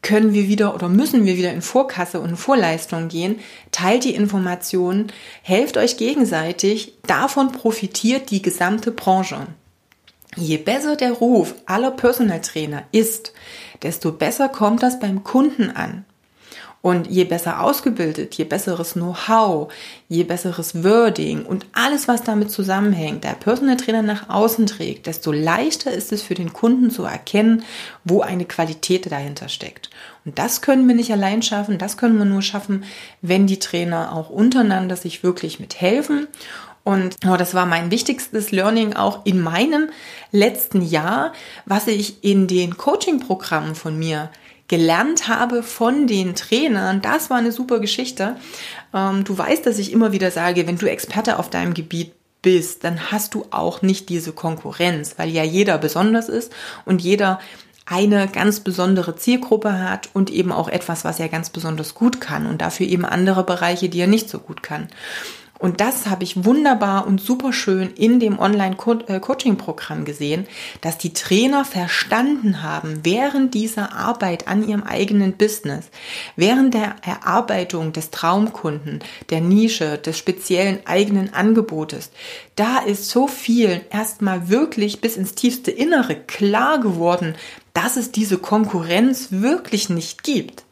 können 0.00 0.32
wir 0.32 0.48
wieder 0.48 0.74
oder 0.74 0.88
müssen 0.88 1.26
wir 1.26 1.36
wieder 1.36 1.52
in 1.52 1.60
Vorkasse 1.60 2.20
und 2.20 2.38
Vorleistung 2.38 3.08
gehen. 3.08 3.40
Teilt 3.70 4.04
die 4.04 4.14
Informationen, 4.14 5.12
helft 5.42 5.76
euch 5.76 5.98
gegenseitig, 5.98 6.94
davon 7.06 7.52
profitiert 7.52 8.30
die 8.30 8.40
gesamte 8.40 8.92
Branche. 8.92 9.46
Je 10.36 10.58
besser 10.58 10.96
der 10.96 11.12
Ruf 11.12 11.54
aller 11.66 11.90
Personal 11.90 12.40
Trainer 12.40 12.84
ist, 12.92 13.32
desto 13.82 14.12
besser 14.12 14.48
kommt 14.48 14.82
das 14.82 15.00
beim 15.00 15.24
Kunden 15.24 15.70
an. 15.70 16.04
Und 16.82 17.08
je 17.08 17.24
besser 17.24 17.60
ausgebildet, 17.60 18.36
je 18.36 18.44
besseres 18.44 18.94
Know-how, 18.94 19.70
je 20.08 20.24
besseres 20.24 20.82
Wording 20.82 21.44
und 21.44 21.66
alles, 21.74 22.08
was 22.08 22.22
damit 22.22 22.50
zusammenhängt, 22.50 23.22
der 23.24 23.34
Personal 23.34 23.76
Trainer 23.76 24.00
nach 24.00 24.30
außen 24.30 24.64
trägt, 24.64 25.06
desto 25.06 25.30
leichter 25.30 25.92
ist 25.92 26.10
es 26.10 26.22
für 26.22 26.34
den 26.34 26.54
Kunden 26.54 26.90
zu 26.90 27.04
erkennen, 27.04 27.64
wo 28.04 28.22
eine 28.22 28.46
Qualität 28.46 29.12
dahinter 29.12 29.50
steckt. 29.50 29.90
Und 30.24 30.38
das 30.38 30.62
können 30.62 30.88
wir 30.88 30.94
nicht 30.94 31.12
allein 31.12 31.42
schaffen, 31.42 31.76
das 31.76 31.98
können 31.98 32.16
wir 32.16 32.24
nur 32.24 32.40
schaffen, 32.40 32.84
wenn 33.20 33.46
die 33.46 33.58
Trainer 33.58 34.14
auch 34.14 34.30
untereinander 34.30 34.96
sich 34.96 35.22
wirklich 35.22 35.60
mithelfen 35.60 36.28
und 36.84 37.16
oh, 37.26 37.36
das 37.36 37.54
war 37.54 37.66
mein 37.66 37.90
wichtigstes 37.90 38.52
Learning 38.52 38.94
auch 38.94 39.24
in 39.26 39.40
meinem 39.40 39.90
letzten 40.32 40.82
Jahr, 40.82 41.32
was 41.66 41.86
ich 41.86 42.24
in 42.24 42.46
den 42.46 42.76
Coaching-Programmen 42.76 43.74
von 43.74 43.98
mir 43.98 44.30
gelernt 44.68 45.28
habe 45.28 45.62
von 45.62 46.06
den 46.06 46.34
Trainern. 46.34 47.02
Das 47.02 47.28
war 47.28 47.38
eine 47.38 47.52
super 47.52 47.80
Geschichte. 47.80 48.36
Ähm, 48.94 49.24
du 49.24 49.36
weißt, 49.36 49.66
dass 49.66 49.78
ich 49.78 49.92
immer 49.92 50.12
wieder 50.12 50.30
sage, 50.30 50.66
wenn 50.66 50.78
du 50.78 50.88
Experte 50.88 51.38
auf 51.38 51.50
deinem 51.50 51.74
Gebiet 51.74 52.12
bist, 52.40 52.84
dann 52.84 53.10
hast 53.10 53.34
du 53.34 53.46
auch 53.50 53.82
nicht 53.82 54.08
diese 54.08 54.32
Konkurrenz, 54.32 55.14
weil 55.18 55.28
ja 55.28 55.42
jeder 55.42 55.76
besonders 55.76 56.28
ist 56.28 56.52
und 56.84 57.02
jeder 57.02 57.40
eine 57.84 58.28
ganz 58.28 58.60
besondere 58.60 59.16
Zielgruppe 59.16 59.80
hat 59.80 60.08
und 60.14 60.30
eben 60.30 60.52
auch 60.52 60.68
etwas, 60.68 61.04
was 61.04 61.18
er 61.18 61.28
ganz 61.28 61.50
besonders 61.50 61.94
gut 61.94 62.20
kann 62.20 62.46
und 62.46 62.60
dafür 62.60 62.86
eben 62.86 63.04
andere 63.04 63.42
Bereiche, 63.42 63.88
die 63.88 64.00
er 64.00 64.06
nicht 64.06 64.30
so 64.30 64.38
gut 64.38 64.62
kann. 64.62 64.88
Und 65.60 65.82
das 65.82 66.06
habe 66.06 66.24
ich 66.24 66.46
wunderbar 66.46 67.06
und 67.06 67.20
super 67.20 67.52
schön 67.52 67.90
in 67.90 68.18
dem 68.18 68.38
Online-Coaching-Programm 68.38 70.06
gesehen, 70.06 70.46
dass 70.80 70.96
die 70.96 71.12
Trainer 71.12 71.66
verstanden 71.66 72.62
haben, 72.62 73.00
während 73.02 73.52
dieser 73.52 73.92
Arbeit 73.92 74.48
an 74.48 74.66
ihrem 74.66 74.82
eigenen 74.82 75.34
Business, 75.34 75.90
während 76.34 76.72
der 76.72 76.96
Erarbeitung 77.02 77.92
des 77.92 78.10
Traumkunden, 78.10 79.00
der 79.28 79.42
Nische, 79.42 79.98
des 79.98 80.16
speziellen 80.16 80.78
eigenen 80.86 81.34
Angebotes, 81.34 82.10
da 82.56 82.78
ist 82.78 83.10
so 83.10 83.26
viel 83.26 83.82
erstmal 83.90 84.48
wirklich 84.48 85.02
bis 85.02 85.18
ins 85.18 85.34
tiefste 85.34 85.70
Innere 85.70 86.16
klar 86.16 86.80
geworden, 86.80 87.34
dass 87.74 87.98
es 87.98 88.12
diese 88.12 88.38
Konkurrenz 88.38 89.28
wirklich 89.30 89.90
nicht 89.90 90.22
gibt. 90.22 90.64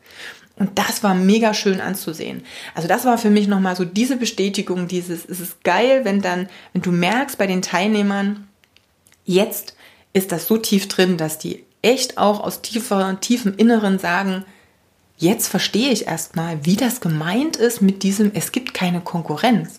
Und 0.58 0.78
das 0.78 1.02
war 1.02 1.14
mega 1.14 1.54
schön 1.54 1.80
anzusehen. 1.80 2.42
Also 2.74 2.88
das 2.88 3.04
war 3.04 3.18
für 3.18 3.30
mich 3.30 3.46
nochmal 3.46 3.76
so 3.76 3.84
diese 3.84 4.16
Bestätigung, 4.16 4.88
dieses, 4.88 5.24
es 5.24 5.40
ist 5.40 5.62
geil, 5.62 6.04
wenn 6.04 6.20
dann, 6.20 6.48
wenn 6.72 6.82
du 6.82 6.90
merkst 6.90 7.38
bei 7.38 7.46
den 7.46 7.62
Teilnehmern, 7.62 8.48
jetzt 9.24 9.76
ist 10.12 10.32
das 10.32 10.46
so 10.46 10.56
tief 10.56 10.88
drin, 10.88 11.16
dass 11.16 11.38
die 11.38 11.64
echt 11.82 12.18
auch 12.18 12.40
aus 12.40 12.60
tiefer, 12.62 13.20
tiefem 13.20 13.54
Inneren 13.56 13.98
sagen, 13.98 14.44
jetzt 15.16 15.48
verstehe 15.48 15.90
ich 15.90 16.06
erstmal, 16.06 16.64
wie 16.64 16.76
das 16.76 17.00
gemeint 17.00 17.56
ist 17.56 17.80
mit 17.80 18.02
diesem, 18.02 18.32
es 18.34 18.52
gibt 18.52 18.74
keine 18.74 19.00
Konkurrenz. 19.00 19.78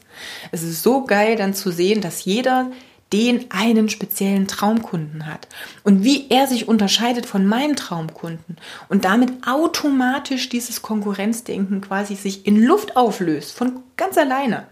Es 0.51 0.63
ist 0.63 0.83
so 0.83 1.05
geil 1.05 1.35
dann 1.35 1.53
zu 1.53 1.71
sehen, 1.71 2.01
dass 2.01 2.25
jeder 2.25 2.71
den 3.11 3.49
einen 3.49 3.89
speziellen 3.89 4.47
Traumkunden 4.47 5.25
hat 5.25 5.47
und 5.83 6.03
wie 6.03 6.29
er 6.29 6.47
sich 6.47 6.67
unterscheidet 6.67 7.25
von 7.25 7.45
meinem 7.45 7.75
Traumkunden 7.75 8.57
und 8.87 9.05
damit 9.05 9.47
automatisch 9.47 10.49
dieses 10.49 10.81
Konkurrenzdenken 10.81 11.81
quasi 11.81 12.15
sich 12.15 12.45
in 12.45 12.63
Luft 12.63 12.95
auflöst 12.95 13.57
von 13.57 13.79
ganz 13.97 14.17
alleine. 14.17 14.67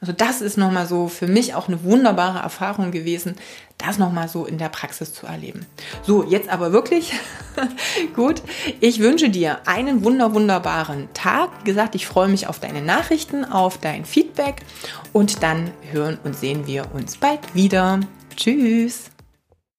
Also 0.00 0.12
das 0.12 0.40
ist 0.40 0.56
nochmal 0.56 0.86
so 0.86 1.08
für 1.08 1.26
mich 1.26 1.54
auch 1.54 1.66
eine 1.66 1.82
wunderbare 1.82 2.38
Erfahrung 2.38 2.92
gewesen, 2.92 3.34
das 3.78 3.98
nochmal 3.98 4.28
so 4.28 4.44
in 4.46 4.58
der 4.58 4.68
Praxis 4.68 5.12
zu 5.12 5.26
erleben. 5.26 5.66
So, 6.02 6.24
jetzt 6.24 6.48
aber 6.48 6.72
wirklich 6.72 7.12
gut. 8.14 8.42
Ich 8.80 9.00
wünsche 9.00 9.28
dir 9.28 9.66
einen 9.66 10.04
wunder, 10.04 10.34
wunderbaren 10.34 11.08
Tag. 11.14 11.50
Wie 11.60 11.64
gesagt, 11.64 11.94
ich 11.94 12.06
freue 12.06 12.28
mich 12.28 12.46
auf 12.46 12.60
deine 12.60 12.82
Nachrichten, 12.82 13.44
auf 13.44 13.78
dein 13.78 14.04
Feedback 14.04 14.62
und 15.12 15.42
dann 15.42 15.70
hören 15.90 16.18
und 16.22 16.36
sehen 16.36 16.66
wir 16.66 16.92
uns 16.94 17.16
bald 17.16 17.54
wieder. 17.54 18.00
Tschüss. 18.36 19.10